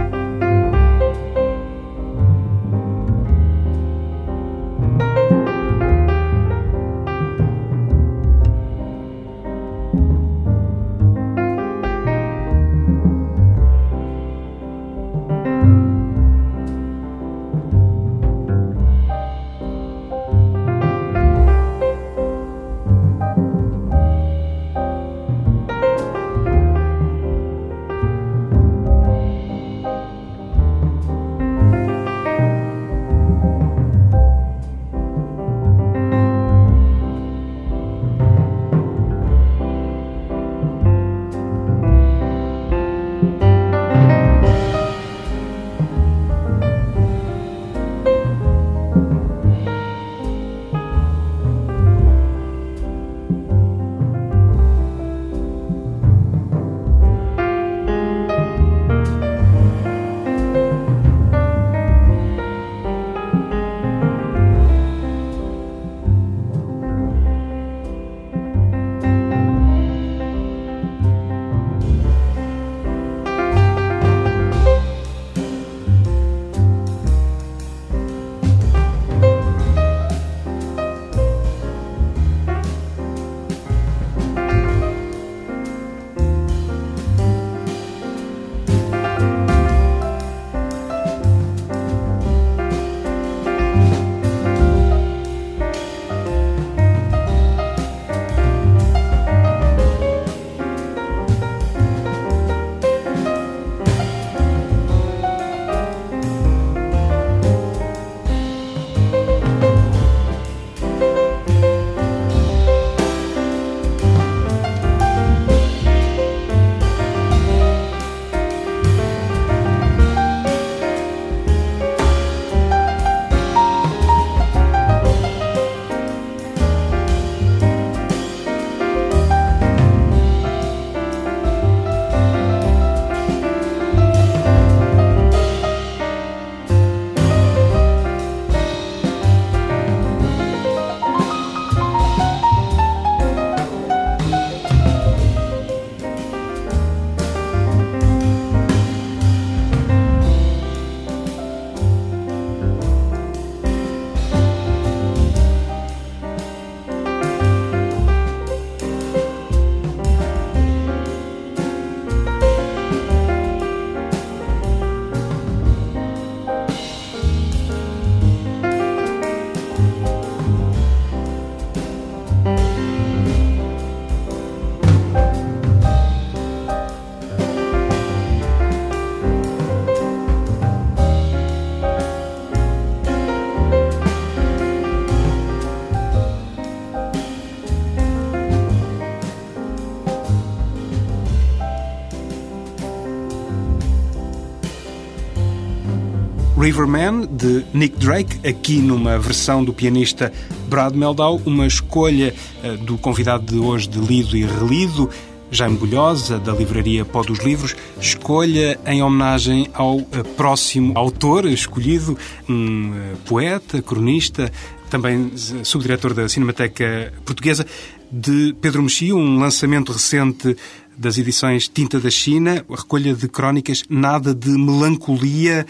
Riverman, 196.76 197.26
de 197.32 197.66
Nick 197.74 197.98
Drake, 197.98 198.46
aqui 198.46 198.80
numa 198.80 199.18
versão 199.18 199.64
do 199.64 199.72
pianista 199.72 200.30
Brad 200.68 200.94
Meldau, 200.94 201.42
uma 201.46 201.66
escolha 201.66 202.36
uh, 202.62 202.76
do 202.84 202.98
convidado 202.98 203.46
de 203.46 203.58
hoje 203.58 203.88
de 203.88 203.98
lido 203.98 204.36
e 204.36 204.44
relido, 204.46 205.10
Jaime 205.50 205.78
Bulhosa, 205.78 206.38
da 206.38 206.52
livraria 206.52 207.06
Pó 207.06 207.24
dos 207.24 207.40
Livros, 207.40 207.78
escolha 207.98 208.78
em 208.86 209.02
homenagem 209.02 209.70
ao 209.74 210.00
uh, 210.00 210.06
próximo 210.36 210.92
autor 210.98 211.46
escolhido, 211.46 212.18
um 212.50 212.90
uh, 212.90 213.18
poeta, 213.26 213.82
cronista, 213.82 214.52
também 214.90 215.32
subdiretor 215.64 216.14
da 216.14 216.28
Cinemateca 216.28 217.14
Portuguesa, 217.24 217.66
de 218.12 218.54
Pedro 218.60 218.84
Mexia, 218.84 219.16
um 219.16 219.40
lançamento 219.40 219.94
recente 219.94 220.58
das 220.98 221.18
edições 221.18 221.68
Tinta 221.68 222.00
da 222.00 222.10
China, 222.10 222.66
a 222.70 222.76
recolha 222.76 223.14
de 223.14 223.28
crónicas, 223.28 223.84
nada 223.90 224.34
de 224.34 224.50
melancolia 224.50 225.66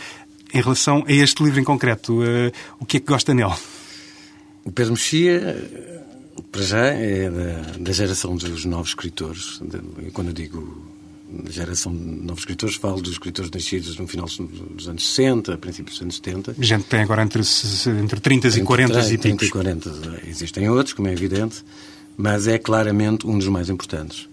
em 0.53 0.61
relação 0.61 1.03
a 1.07 1.11
este 1.11 1.43
livro 1.43 1.59
em 1.59 1.63
concreto. 1.63 2.21
Uh, 2.21 2.51
o 2.79 2.85
que 2.85 2.97
é 2.97 2.99
que 2.99 3.07
gosta 3.07 3.33
nele? 3.33 3.53
O 4.63 4.71
Pedro 4.71 4.93
Mexia, 4.93 5.55
para 6.51 6.61
já, 6.61 6.85
é 6.87 7.29
da, 7.29 7.77
da 7.79 7.91
geração 7.91 8.35
dos 8.35 8.65
novos 8.65 8.89
escritores. 8.89 9.59
De, 9.61 10.11
quando 10.11 10.27
eu 10.27 10.33
digo 10.33 10.95
geração 11.49 11.93
de 11.93 12.01
novos 12.01 12.41
escritores, 12.41 12.75
falo 12.75 13.01
dos 13.01 13.13
escritores 13.13 13.51
nascidos 13.51 13.97
no 13.97 14.07
final 14.07 14.27
dos 14.27 14.87
anos 14.87 15.07
60, 15.07 15.57
princípios 15.57 15.95
dos 15.95 16.01
anos 16.03 16.15
70. 16.15 16.55
Gente 16.59 16.85
tem 16.85 17.01
agora 17.01 17.23
entre, 17.23 17.41
entre 17.41 18.19
30 18.19 18.47
e 18.47 18.61
40 18.61 18.93
30, 18.93 19.13
e 19.13 19.17
30 19.17 19.45
e 19.45 19.49
40. 19.49 20.21
Existem 20.27 20.69
outros, 20.69 20.93
como 20.93 21.07
é 21.07 21.13
evidente, 21.13 21.63
mas 22.17 22.47
é 22.47 22.57
claramente 22.57 23.27
um 23.27 23.37
dos 23.37 23.47
mais 23.47 23.69
importantes. 23.69 24.29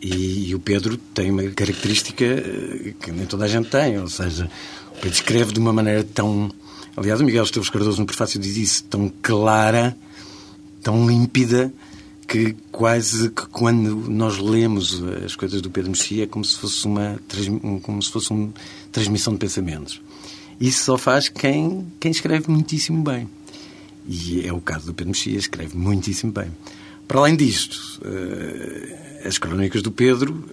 E, 0.00 0.50
e, 0.50 0.54
o 0.54 0.60
Pedro 0.60 0.96
tem 0.96 1.30
uma 1.30 1.42
característica 1.50 2.24
eh, 2.24 2.94
que 3.00 3.10
nem 3.10 3.26
toda 3.26 3.46
a 3.46 3.48
gente 3.48 3.68
tem, 3.68 3.98
ou 3.98 4.06
seja, 4.06 4.48
o 4.98 5.00
Pedro 5.00 5.14
escreve 5.14 5.52
de 5.52 5.60
uma 5.60 5.72
maneira 5.72 6.02
tão. 6.02 6.50
Aliás, 6.96 7.20
o 7.20 7.24
Miguel 7.24 7.44
Esteves 7.44 7.70
Cardoso 7.70 8.00
no 8.00 8.06
prefácio 8.06 8.40
diz 8.40 8.56
isso, 8.56 8.84
tão 8.84 9.08
clara, 9.22 9.96
tão 10.82 11.06
límpida, 11.06 11.72
que 12.26 12.56
quase 12.72 13.30
que 13.30 13.46
quando 13.46 14.10
nós 14.10 14.38
lemos 14.38 15.00
as 15.24 15.36
coisas 15.36 15.62
do 15.62 15.70
Pedro 15.70 15.92
Mexia 15.92 16.24
é 16.24 16.26
como 16.26 16.44
se 16.44 16.58
fosse 16.58 16.84
uma, 16.84 17.18
como 17.82 18.02
se 18.02 18.10
fosse 18.10 18.30
uma 18.32 18.52
transmissão 18.90 19.32
de 19.32 19.38
pensamentos. 19.38 20.02
Isso 20.60 20.84
só 20.84 20.98
faz 20.98 21.28
quem, 21.28 21.86
quem 22.00 22.10
escreve 22.10 22.50
muitíssimo 22.50 23.02
bem. 23.04 23.28
E 24.04 24.44
é 24.44 24.52
o 24.52 24.60
caso 24.60 24.86
do 24.86 24.94
Pedro 24.94 25.12
Mexia, 25.12 25.38
escreve 25.38 25.76
muitíssimo 25.76 26.32
bem. 26.32 26.50
Para 27.06 27.20
além 27.20 27.36
disto, 27.36 28.00
eh, 28.04 29.22
as 29.24 29.38
crónicas 29.38 29.80
do 29.80 29.92
Pedro, 29.92 30.44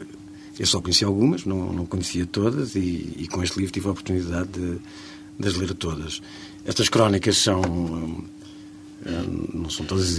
eu 0.60 0.66
só 0.66 0.80
conheci 0.82 1.04
algumas, 1.04 1.46
não, 1.46 1.72
não 1.74 1.86
conhecia 1.86 2.26
todas, 2.26 2.76
e, 2.76 3.14
e, 3.18 3.28
com 3.28 3.44
este 3.44 3.58
livro 3.58 3.74
tive 3.74 3.88
a 3.88 3.92
oportunidade 3.92 4.50
de, 4.50 4.78
de 5.40 5.48
as 5.48 5.56
ler 5.56 5.74
todas. 5.74 6.22
Estas 6.66 6.90
crónicas 6.90 7.38
são. 7.38 7.62
Eh, 9.06 9.24
não 9.54 9.70
são 9.70 9.86
todas 9.86 10.18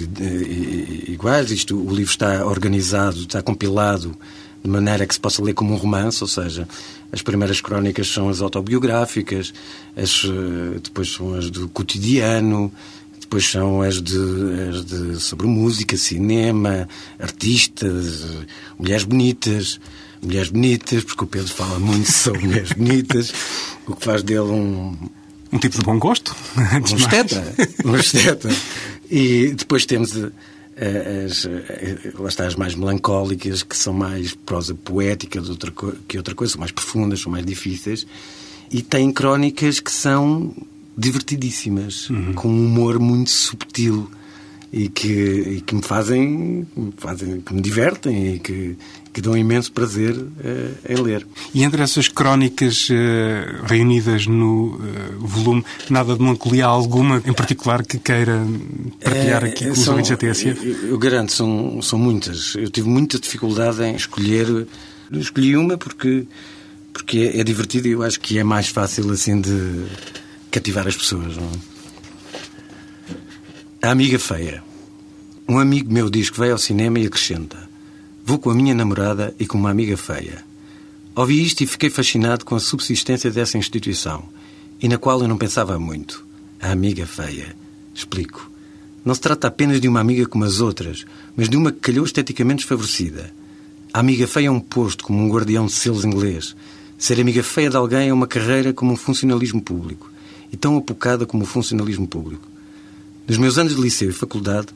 iguais. 1.09 1.51
Isto, 1.51 1.77
o 1.77 1.91
livro 1.95 2.11
está 2.11 2.47
organizado, 2.47 3.19
está 3.21 3.43
compilado 3.43 4.17
de 4.63 4.71
maneira 4.71 5.07
que 5.07 5.15
se 5.15 5.21
possa 5.21 5.43
ler 5.43 5.55
como 5.55 5.75
um 5.75 5.77
romance, 5.77 6.23
ou 6.23 6.29
seja, 6.29 6.69
as 7.13 7.23
primeiras 7.23 7.61
crónicas 7.61 8.09
são 8.09 8.29
as 8.29 8.41
autobiográficas, 8.41 9.53
as, 9.97 10.25
eh, 10.25 10.79
depois 10.83 11.13
são 11.13 11.35
as 11.35 11.51
do 11.51 11.69
cotidiano, 11.69 12.73
depois 13.21 13.49
são 13.49 13.83
as 13.83 14.01
de, 14.01 14.17
as 14.71 14.85
de 14.85 15.21
sobre 15.21 15.47
música, 15.47 15.97
cinema, 15.97 16.89
artistas, 17.19 18.25
mulheres 18.79 19.05
bonitas. 19.05 19.81
Mulheres 20.27 20.51
bonitas, 20.51 21.05
porque 21.05 21.23
o 21.23 21.27
Pedro 21.27 21.53
fala 21.53 21.79
muito 21.79 22.11
sobre 22.11 22.47
mulheres 22.47 22.73
bonitas, 22.73 23.33
o 23.87 23.95
que 23.95 24.05
faz 24.05 24.23
dele 24.25 24.41
um. 24.41 24.97
Um 25.53 25.59
tipo 25.59 25.79
de 25.79 25.85
bom 25.85 25.97
gosto. 25.99 26.35
Um 26.59 26.97
esteta. 26.97 27.55
Um 27.85 27.97
esteta. 27.97 28.49
E 29.09 29.55
depois 29.57 29.87
temos 29.87 30.13
eh, 30.77 31.25
as, 31.25 31.47
eh, 31.47 32.13
lá 32.19 32.29
está, 32.29 32.45
as 32.45 32.57
mais 32.57 32.75
melancólicas, 32.75 33.63
que 33.63 33.77
são 33.77 33.95
mais 33.95 34.35
prosa 34.35 34.75
poética 34.75 35.41
outra, 35.41 35.73
que 36.09 36.17
outra 36.19 36.35
coisa, 36.35 36.55
são 36.55 36.61
mais 36.61 36.73
profundas, 36.73 37.21
são 37.21 37.31
mais 37.31 37.47
difíceis. 37.47 38.05
E 38.69 38.83
tem 38.83 39.13
crónicas 39.13 39.79
que 39.79 39.93
são 39.93 40.53
divertidíssimas, 40.99 42.11
uhum. 42.11 42.33
com 42.33 42.49
um 42.49 42.67
humor 42.67 42.99
muito 42.99 43.31
subtil 43.31 44.11
e 44.73 44.89
que, 44.89 45.09
e 45.09 45.61
que 45.61 45.75
me 45.75 45.83
fazem, 45.83 46.67
me 46.77 46.93
fazem, 46.97 47.41
que 47.41 47.55
me 47.55 47.61
divertem 47.61 48.35
e 48.35 48.39
que, 48.39 48.77
que 49.13 49.21
dão 49.21 49.37
imenso 49.37 49.73
prazer 49.73 50.15
uh, 50.15 50.29
em 50.89 50.97
ler. 50.97 51.27
E 51.55 51.63
entre 51.63 51.83
essas 51.83 52.09
crónicas 52.09 52.89
uh, 52.91 53.65
reunidas 53.65 54.27
no 54.27 54.75
uh, 54.75 54.81
volume, 55.21 55.65
nada 55.89 56.15
de 56.15 56.23
melancolia 56.23 56.67
alguma 56.67 57.23
em 57.25 57.33
particular 57.33 57.85
que 57.85 57.99
queira 57.99 58.45
partilhar 59.03 59.45
aqui 59.45 59.67
com 59.67 59.73
os 59.73 59.89
ouvintes 59.89 60.11
da 60.11 60.17
TSF? 60.17 60.67
Eu, 60.67 60.89
eu 60.91 60.99
garanto, 60.99 61.33
são, 61.33 61.81
são 61.81 61.99
muitas. 61.99 62.55
Eu 62.57 62.69
tive 62.69 62.89
muita 62.89 63.19
dificuldade 63.19 63.83
em 63.83 63.95
escolher. 63.95 64.67
escolhi 65.13 65.57
uma 65.57 65.79
porque, 65.79 66.27
porque 66.93 67.33
é, 67.35 67.41
é 67.41 67.45
divertido 67.45 67.89
e 67.89 67.93
eu 67.93 68.03
acho 68.03 68.21
que 68.21 68.39
é 68.39 68.45
mais 68.45 68.69
fácil 68.69 69.11
assim 69.11 69.41
de 69.41 69.87
cativar 70.51 70.87
as 70.89 70.97
pessoas. 70.97 71.37
Não 71.37 71.45
é? 71.45 71.76
A 73.83 73.91
amiga 73.91 74.19
feia. 74.19 74.65
Um 75.47 75.59
amigo 75.59 75.93
meu 75.93 76.09
diz 76.09 76.31
que 76.31 76.39
vai 76.39 76.51
ao 76.51 76.57
cinema 76.57 76.99
e 76.99 77.07
acrescenta: 77.07 77.69
Vou 78.25 78.39
com 78.39 78.51
a 78.51 78.55
minha 78.55 78.75
namorada 78.75 79.35
e 79.39 79.47
com 79.47 79.59
uma 79.59 79.71
amiga 79.71 79.97
feia. 79.99 80.43
Ouvi 81.15 81.45
isto 81.45 81.61
e 81.61 81.67
fiquei 81.67 81.91
fascinado 81.91 82.45
com 82.45 82.55
a 82.55 82.61
subsistência 82.61 83.31
dessa 83.31 83.59
instituição, 83.59 84.25
e 84.81 84.89
na 84.89 84.97
qual 84.97 85.21
eu 85.21 85.29
não 85.29 85.37
pensava 85.37 85.79
muito. 85.79 86.25
A 86.59 86.73
amiga 86.73 87.07
feia. 87.07 87.55
Explico. 87.95 88.51
Não 89.05 89.15
se 89.15 89.21
trata 89.21 89.47
apenas 89.47 89.79
de 89.79 89.87
uma 89.87 90.01
amiga 90.01 90.27
como 90.27 90.45
as 90.45 90.59
outras, 90.59 91.05
mas 91.37 91.49
de 91.49 91.57
uma 91.57 91.71
que 91.71 91.81
calhou 91.81 92.07
esteticamente 92.07 92.61
desfavorecida. 92.61 93.33
A 93.93 94.01
amiga 94.01 94.27
feia 94.27 94.49
é 94.49 94.51
um 94.51 94.59
posto 94.59 95.05
como 95.05 95.23
um 95.23 95.31
guardião 95.31 95.67
de 95.67 95.73
selos 95.73 96.05
inglês. 96.05 96.57
Ser 96.99 97.21
amiga 97.21 97.43
feia 97.43 97.69
de 97.69 97.77
alguém 97.77 98.09
é 98.09 98.13
uma 98.13 98.27
carreira 98.27 98.73
como 98.73 98.93
um 98.93 98.97
funcionalismo 98.97 99.61
público 99.61 100.11
e 100.51 100.57
tão 100.57 100.79
apocada 100.79 101.27
como 101.27 101.45
o 101.45 101.47
funcionalismo 101.47 102.09
público. 102.09 102.56
Nos 103.29 103.39
meus 103.39 103.59
anos 103.59 103.75
de 103.75 103.83
liceu 103.83 104.09
e 104.09 104.13
faculdade, 104.13 104.69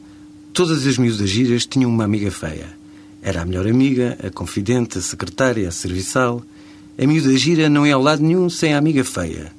todas 0.52 0.84
as 0.84 0.98
miúdas 0.98 1.30
giras 1.30 1.64
tinham 1.64 1.88
uma 1.88 2.02
amiga 2.02 2.32
feia. 2.32 2.66
Era 3.22 3.42
a 3.42 3.44
melhor 3.44 3.64
amiga, 3.64 4.18
a 4.24 4.28
confidente, 4.28 4.98
a 4.98 5.00
secretária, 5.00 5.68
a 5.68 5.70
serviçal. 5.70 6.42
A 7.00 7.06
miúda 7.06 7.36
gira 7.36 7.68
não 7.68 7.86
ia 7.86 7.94
ao 7.94 8.02
lado 8.02 8.24
nenhum 8.24 8.50
sem 8.50 8.74
a 8.74 8.78
amiga 8.78 9.04
feia. 9.04 9.52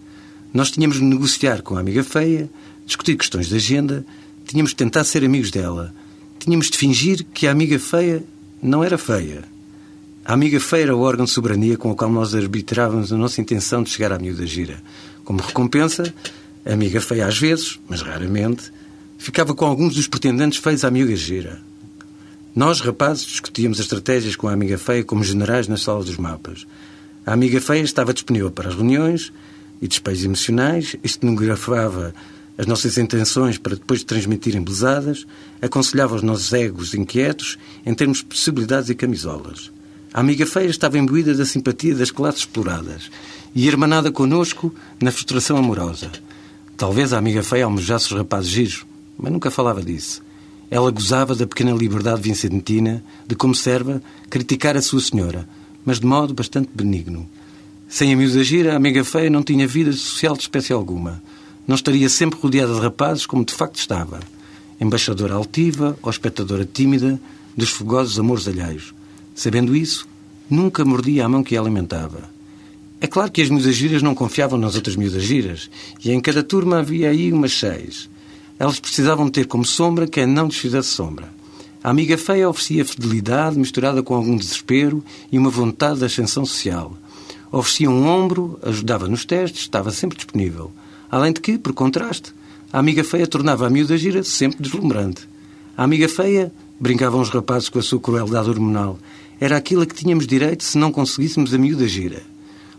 Nós 0.53 0.71
tínhamos 0.71 0.97
de 0.97 1.03
negociar 1.03 1.61
com 1.61 1.77
a 1.77 1.79
amiga 1.79 2.03
feia, 2.03 2.49
discutir 2.85 3.15
questões 3.15 3.47
de 3.47 3.55
agenda, 3.55 4.05
tínhamos 4.45 4.71
de 4.71 4.75
tentar 4.75 5.05
ser 5.05 5.23
amigos 5.23 5.51
dela. 5.51 5.93
Tínhamos 6.37 6.69
de 6.69 6.77
fingir 6.77 7.25
que 7.33 7.47
a 7.47 7.51
amiga 7.51 7.79
feia 7.79 8.21
não 8.61 8.83
era 8.83 8.97
feia. 8.97 9.45
A 10.25 10.33
amiga 10.33 10.59
feia 10.59 10.83
era 10.83 10.95
o 10.97 10.99
órgão 10.99 11.23
de 11.23 11.31
soberania 11.31 11.77
com 11.77 11.91
o 11.91 11.95
qual 11.95 12.11
nós 12.11 12.35
arbitrávamos 12.35 13.13
a 13.13 13.17
nossa 13.17 13.39
intenção 13.39 13.83
de 13.83 13.89
chegar 13.89 14.11
à 14.11 14.19
miúda 14.19 14.45
gira. 14.45 14.83
Como 15.23 15.41
recompensa, 15.41 16.13
a 16.65 16.73
amiga 16.73 16.99
feia 16.99 17.25
às 17.25 17.37
vezes, 17.37 17.79
mas 17.87 18.01
raramente, 18.01 18.69
ficava 19.21 19.53
com 19.53 19.65
alguns 19.65 19.93
dos 19.93 20.07
pretendentes 20.07 20.57
feios 20.57 20.83
à 20.83 20.87
amiga 20.87 21.15
gira. 21.15 21.61
Nós, 22.55 22.81
rapazes, 22.81 23.23
discutíamos 23.23 23.79
as 23.79 23.85
estratégias 23.85 24.35
com 24.35 24.47
a 24.47 24.51
amiga 24.51 24.79
feia 24.79 25.03
como 25.03 25.23
generais 25.23 25.67
nas 25.67 25.83
salas 25.83 26.07
dos 26.07 26.17
mapas. 26.17 26.65
A 27.23 27.31
amiga 27.31 27.61
feia 27.61 27.83
estava 27.83 28.15
disponível 28.15 28.49
para 28.49 28.69
as 28.69 28.75
reuniões 28.75 29.31
e 29.79 29.87
despejos 29.87 30.25
emocionais, 30.25 30.95
estenografava 31.03 32.15
as 32.57 32.65
nossas 32.65 32.97
intenções 32.97 33.59
para 33.59 33.75
depois 33.75 34.03
transmitir 34.03 34.55
embelezadas, 34.55 35.27
aconselhava 35.61 36.15
os 36.15 36.23
nossos 36.23 36.51
egos 36.51 36.95
inquietos 36.95 37.59
em 37.85 37.93
termos 37.93 38.17
de 38.17 38.25
possibilidades 38.25 38.89
e 38.89 38.95
camisolas. 38.95 39.71
A 40.11 40.19
amiga 40.19 40.47
feia 40.47 40.67
estava 40.67 40.97
imbuída 40.97 41.35
da 41.35 41.45
simpatia 41.45 41.93
das 41.93 42.09
classes 42.09 42.41
exploradas 42.41 43.11
e 43.53 43.67
hermanada 43.67 44.11
connosco 44.11 44.73
na 44.99 45.11
frustração 45.11 45.57
amorosa. 45.57 46.11
Talvez 46.75 47.13
a 47.13 47.19
amiga 47.19 47.43
feia 47.43 47.65
almejasse 47.65 48.07
os 48.07 48.17
rapazes 48.17 48.49
giros, 48.49 48.90
mas 49.17 49.31
nunca 49.31 49.51
falava 49.51 49.81
disso. 49.81 50.23
Ela 50.69 50.89
gozava 50.89 51.35
da 51.35 51.45
pequena 51.45 51.71
liberdade 51.71 52.21
vincentina 52.21 53.03
de, 53.27 53.35
como 53.35 53.53
serva, 53.53 54.01
criticar 54.29 54.77
a 54.77 54.81
sua 54.81 55.01
senhora, 55.01 55.47
mas 55.85 55.99
de 55.99 56.05
modo 56.05 56.33
bastante 56.33 56.69
benigno. 56.73 57.29
Sem 57.89 58.13
a 58.13 58.15
miúda 58.15 58.41
gira, 58.41 58.73
a 58.73 58.77
amiga 58.77 59.03
feia 59.03 59.29
não 59.29 59.43
tinha 59.43 59.67
vida 59.67 59.91
social 59.91 60.33
de 60.33 60.43
espécie 60.43 60.71
alguma. 60.71 61.21
Não 61.67 61.75
estaria 61.75 62.07
sempre 62.07 62.39
rodeada 62.39 62.73
de 62.73 62.79
rapazes 62.79 63.25
como 63.25 63.43
de 63.43 63.53
facto 63.53 63.79
estava. 63.79 64.21
Embaixadora 64.79 65.33
altiva 65.33 65.97
ou 66.01 66.09
espectadora 66.09 66.65
tímida 66.65 67.19
dos 67.55 67.69
fogosos 67.69 68.17
amores 68.17 68.47
alheios. 68.47 68.93
Sabendo 69.35 69.75
isso, 69.75 70.07
nunca 70.49 70.85
mordia 70.85 71.25
a 71.25 71.29
mão 71.29 71.43
que 71.43 71.57
a 71.57 71.59
alimentava. 71.59 72.29
É 73.01 73.07
claro 73.07 73.31
que 73.31 73.41
as 73.41 73.49
miúdas 73.49 73.75
giras 73.75 74.03
não 74.03 74.13
confiavam 74.13 74.59
nas 74.59 74.75
outras 74.75 74.95
miúdas 74.95 75.23
giras, 75.23 75.69
e 76.05 76.11
em 76.11 76.21
cada 76.21 76.43
turma 76.43 76.79
havia 76.79 77.09
aí 77.09 77.33
umas 77.33 77.51
seis. 77.51 78.07
Elas 78.61 78.79
precisavam 78.79 79.27
ter 79.27 79.47
como 79.47 79.65
sombra 79.65 80.05
quem 80.05 80.27
não 80.27 80.45
lhes 80.45 80.57
fizesse 80.57 80.89
sombra. 80.89 81.33
A 81.83 81.89
amiga 81.89 82.15
feia 82.15 82.47
oferecia 82.47 82.85
fidelidade 82.85 83.57
misturada 83.57 84.03
com 84.03 84.13
algum 84.13 84.37
desespero 84.37 85.03
e 85.31 85.39
uma 85.39 85.49
vontade 85.49 85.97
de 85.97 86.05
ascensão 86.05 86.45
social. 86.45 86.95
Oferecia 87.51 87.89
um 87.89 88.07
ombro, 88.07 88.59
ajudava 88.61 89.07
nos 89.07 89.25
testes, 89.25 89.61
estava 89.61 89.89
sempre 89.89 90.15
disponível. 90.15 90.71
Além 91.09 91.33
de 91.33 91.41
que, 91.41 91.57
por 91.57 91.73
contraste, 91.73 92.35
a 92.71 92.77
amiga 92.77 93.03
feia 93.03 93.25
tornava 93.25 93.65
a 93.65 93.69
miúda 93.71 93.97
gira 93.97 94.23
sempre 94.23 94.61
deslumbrante. 94.61 95.27
A 95.75 95.83
amiga 95.83 96.07
feia 96.07 96.53
brincavam 96.79 97.19
os 97.19 97.29
rapazes 97.29 97.67
com 97.67 97.79
a 97.79 97.81
sua 97.81 97.99
crueldade 97.99 98.47
hormonal. 98.47 98.99
Era 99.39 99.57
aquilo 99.57 99.81
a 99.81 99.85
que 99.87 99.95
tínhamos 99.95 100.27
direito 100.27 100.63
se 100.63 100.77
não 100.77 100.91
conseguíssemos 100.91 101.51
a 101.51 101.57
miúda 101.57 101.87
gira. 101.87 102.21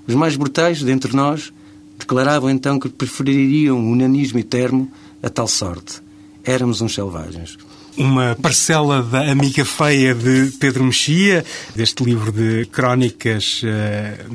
Os 0.06 0.14
mais 0.14 0.36
brutais 0.36 0.80
dentre 0.80 1.12
nós 1.12 1.52
declaravam 1.98 2.50
então 2.50 2.78
que 2.78 2.88
prefeririam 2.88 3.80
o 3.80 3.90
unanismo 3.90 4.38
e 4.38 4.44
termo 4.44 4.88
a 5.22 5.30
tal 5.30 5.46
sorte. 5.46 6.02
Éramos 6.44 6.80
uns 6.80 6.94
selvagens 6.94 7.56
uma 7.96 8.36
parcela 8.40 9.02
da 9.02 9.30
Amiga 9.30 9.64
Feia 9.64 10.14
de 10.14 10.52
Pedro 10.58 10.84
Mexia, 10.84 11.44
deste 11.74 12.04
livro 12.04 12.32
de 12.32 12.66
crónicas 12.66 13.62
uh, 13.62 14.32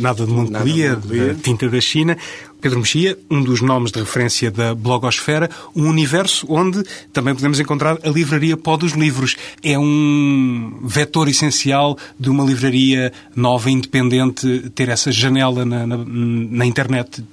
Nada 0.00 0.24
de 0.24 0.32
Melancolia, 0.32 0.96
de 0.96 1.34
Tinta 1.36 1.68
da 1.68 1.80
China. 1.80 2.16
Pedro 2.60 2.78
Mexia, 2.78 3.18
um 3.30 3.42
dos 3.42 3.60
nomes 3.60 3.90
de 3.90 4.00
referência 4.00 4.50
da 4.50 4.74
blogosfera, 4.74 5.50
um 5.74 5.88
universo 5.88 6.46
onde 6.48 6.82
também 7.12 7.34
podemos 7.34 7.58
encontrar 7.58 7.98
a 8.02 8.08
livraria 8.08 8.56
Pó 8.56 8.76
dos 8.76 8.92
Livros. 8.92 9.36
É 9.62 9.78
um 9.78 10.80
vetor 10.82 11.28
essencial 11.28 11.96
de 12.18 12.28
uma 12.30 12.44
livraria 12.44 13.12
nova, 13.34 13.70
independente, 13.70 14.70
ter 14.74 14.88
essa 14.88 15.10
janela 15.10 15.64
na, 15.64 15.86
na, 15.86 15.96
na 15.96 16.66
internet 16.66 17.24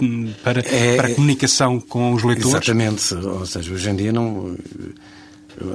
para, 0.44 0.62
é, 0.62 0.96
para 0.96 1.08
a 1.10 1.16
comunicação 1.16 1.80
com 1.80 2.14
os 2.14 2.24
leitores. 2.24 2.50
Exatamente. 2.50 3.14
Ou 3.14 3.46
seja, 3.46 3.74
hoje 3.74 3.90
em 3.90 3.96
dia 3.96 4.14
não 4.14 4.56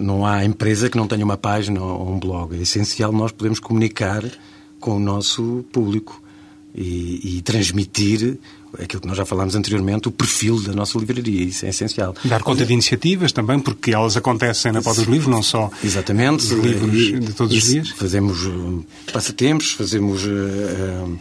não 0.00 0.24
há 0.24 0.44
empresa 0.44 0.88
que 0.88 0.96
não 0.96 1.08
tenha 1.08 1.24
uma 1.24 1.36
página 1.36 1.82
ou 1.82 2.08
um 2.08 2.18
blog. 2.18 2.56
É 2.56 2.62
essencial 2.62 3.12
nós 3.12 3.32
podemos 3.32 3.58
comunicar 3.58 4.22
com 4.78 4.96
o 4.96 5.00
nosso 5.00 5.64
público 5.72 6.22
e, 6.74 7.36
e, 7.36 7.42
transmitir 7.42 8.38
aquilo 8.80 9.00
que 9.02 9.08
nós 9.08 9.16
já 9.16 9.24
falámos 9.24 9.54
anteriormente, 9.54 10.08
o 10.08 10.10
perfil 10.10 10.60
da 10.62 10.72
nossa 10.72 10.98
livraria. 10.98 11.44
Isso 11.44 11.66
é 11.66 11.70
essencial. 11.70 12.14
Dar 12.24 12.42
conta 12.42 12.64
de 12.64 12.72
iniciativas 12.72 13.32
também, 13.32 13.58
porque 13.58 13.92
elas 13.92 14.16
acontecem 14.16 14.72
na 14.72 14.82
Pó 14.82 14.92
dos 14.92 15.04
Livros, 15.04 15.28
não 15.28 15.42
só 15.42 15.70
Exatamente. 15.82 16.44
os 16.44 16.50
livros 16.50 17.26
de 17.26 17.32
todos 17.32 17.56
os 17.56 17.62
dias. 17.64 17.90
Fazemos 17.90 18.44
uh, 18.46 18.84
passatempos, 19.12 19.72
fazemos... 19.72 20.24
Uh, 20.24 20.28
uh, 20.28 21.18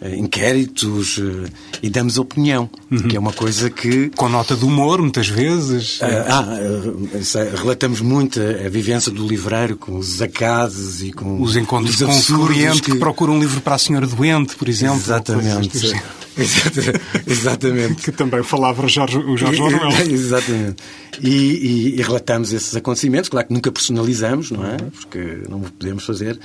eh, 0.00 0.14
inquéritos 0.14 1.18
eh, 1.18 1.50
e 1.82 1.90
damos 1.90 2.18
opinião, 2.18 2.70
uhum. 2.88 3.08
que 3.08 3.16
é 3.16 3.18
uma 3.18 3.32
coisa 3.32 3.68
que... 3.68 4.10
Com 4.10 4.28
nota 4.28 4.54
de 4.54 4.64
humor, 4.64 5.02
muitas 5.02 5.26
vezes. 5.26 5.98
Eh, 6.00 6.24
ah, 6.28 6.38
ah 6.38 7.56
relatamos 7.56 8.00
muito 8.00 8.40
a 8.40 8.68
vivência 8.68 9.10
do 9.10 9.26
livreiro 9.26 9.76
com 9.76 9.96
os 9.96 10.22
acasos 10.22 11.02
e 11.02 11.10
com... 11.10 11.42
Os 11.42 11.56
encontros 11.56 12.00
os 12.00 12.26
com 12.28 12.34
o 12.34 12.46
cliente 12.46 12.80
que... 12.80 12.92
que 12.92 12.98
procura 12.98 13.32
um 13.32 13.40
livro 13.40 13.60
para 13.60 13.74
a 13.74 13.78
senhora 13.78 14.06
doente, 14.06 14.54
por 14.54 14.68
exemplo. 14.68 14.98
Exatamente. 14.98 16.00
Exatamente. 17.26 18.02
que 18.02 18.12
também 18.12 18.42
falava 18.42 18.84
o 18.84 18.88
Jorge, 18.88 19.18
o 19.18 19.36
Jorge 19.36 19.60
Manuel. 19.60 19.90
Exatamente. 20.10 20.82
E, 21.20 21.28
e, 21.28 21.98
e, 21.98 22.02
relatamos 22.02 22.52
esses 22.52 22.74
acontecimentos, 22.76 23.28
claro 23.28 23.46
que 23.48 23.54
nunca 23.54 23.72
personalizamos, 23.72 24.50
não 24.50 24.64
é? 24.64 24.76
Porque 24.76 25.42
não 25.48 25.60
podemos 25.60 26.04
fazer 26.04 26.38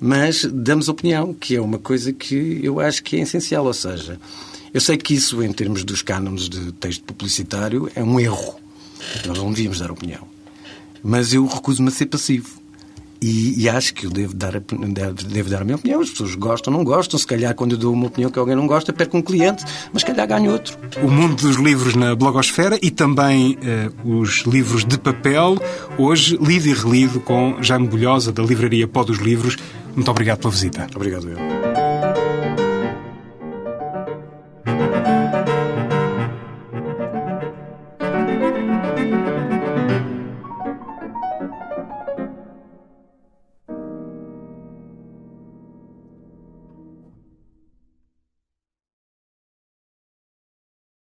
mas 0.00 0.44
damos 0.44 0.88
opinião, 0.88 1.34
que 1.34 1.56
é 1.56 1.60
uma 1.60 1.78
coisa 1.78 2.12
que 2.12 2.60
eu 2.62 2.78
acho 2.78 3.02
que 3.02 3.16
é 3.16 3.20
essencial. 3.20 3.64
Ou 3.64 3.74
seja, 3.74 4.18
eu 4.72 4.80
sei 4.80 4.96
que 4.96 5.14
isso, 5.14 5.42
em 5.42 5.52
termos 5.52 5.84
dos 5.84 6.02
cânones 6.02 6.48
de 6.48 6.72
texto 6.72 7.02
publicitário, 7.02 7.90
é 7.94 8.02
um 8.02 8.20
erro. 8.20 8.56
Nós 9.26 9.38
não 9.38 9.50
devíamos 9.50 9.80
dar 9.80 9.90
opinião. 9.90 10.26
Mas 11.02 11.32
eu 11.32 11.46
recuso-me 11.46 11.88
a 11.88 11.90
ser 11.90 12.06
passivo. 12.06 12.60
E, 13.20 13.62
e, 13.62 13.68
acho 13.68 13.94
que 13.94 14.06
eu 14.06 14.10
devo 14.10 14.34
dar, 14.34 14.60
devo, 14.60 15.50
dar 15.50 15.62
a 15.62 15.64
minha 15.64 15.76
opinião. 15.76 16.00
As 16.00 16.10
pessoas 16.10 16.34
gostam 16.34 16.72
não 16.72 16.84
gostam. 16.84 17.18
Se 17.18 17.26
calhar, 17.26 17.54
quando 17.54 17.72
eu 17.72 17.78
dou 17.78 17.92
uma 17.92 18.06
opinião 18.06 18.30
que 18.30 18.38
alguém 18.38 18.54
não 18.54 18.66
gosta, 18.66 18.92
perco 18.92 19.16
um 19.16 19.22
cliente, 19.22 19.64
mas 19.92 20.02
se 20.02 20.06
calhar 20.06 20.26
ganho 20.26 20.52
outro. 20.52 20.76
O 21.02 21.10
mundo 21.10 21.34
dos 21.34 21.56
livros 21.56 21.94
na 21.94 22.14
blogosfera 22.14 22.78
e 22.80 22.90
também 22.90 23.58
uh, 24.04 24.20
os 24.20 24.42
livros 24.46 24.84
de 24.84 24.98
papel, 24.98 25.56
hoje 25.98 26.38
lido 26.40 26.68
e 26.68 26.74
relido 26.74 27.20
com 27.20 27.60
Jaime 27.60 27.88
Bolhosa, 27.88 28.32
da 28.32 28.42
livraria 28.42 28.86
Pó 28.86 29.02
dos 29.02 29.18
Livros. 29.18 29.56
Muito 29.94 30.10
obrigado 30.10 30.38
pela 30.38 30.52
visita. 30.52 30.86
Obrigado, 30.94 31.28
eu. 31.28 31.67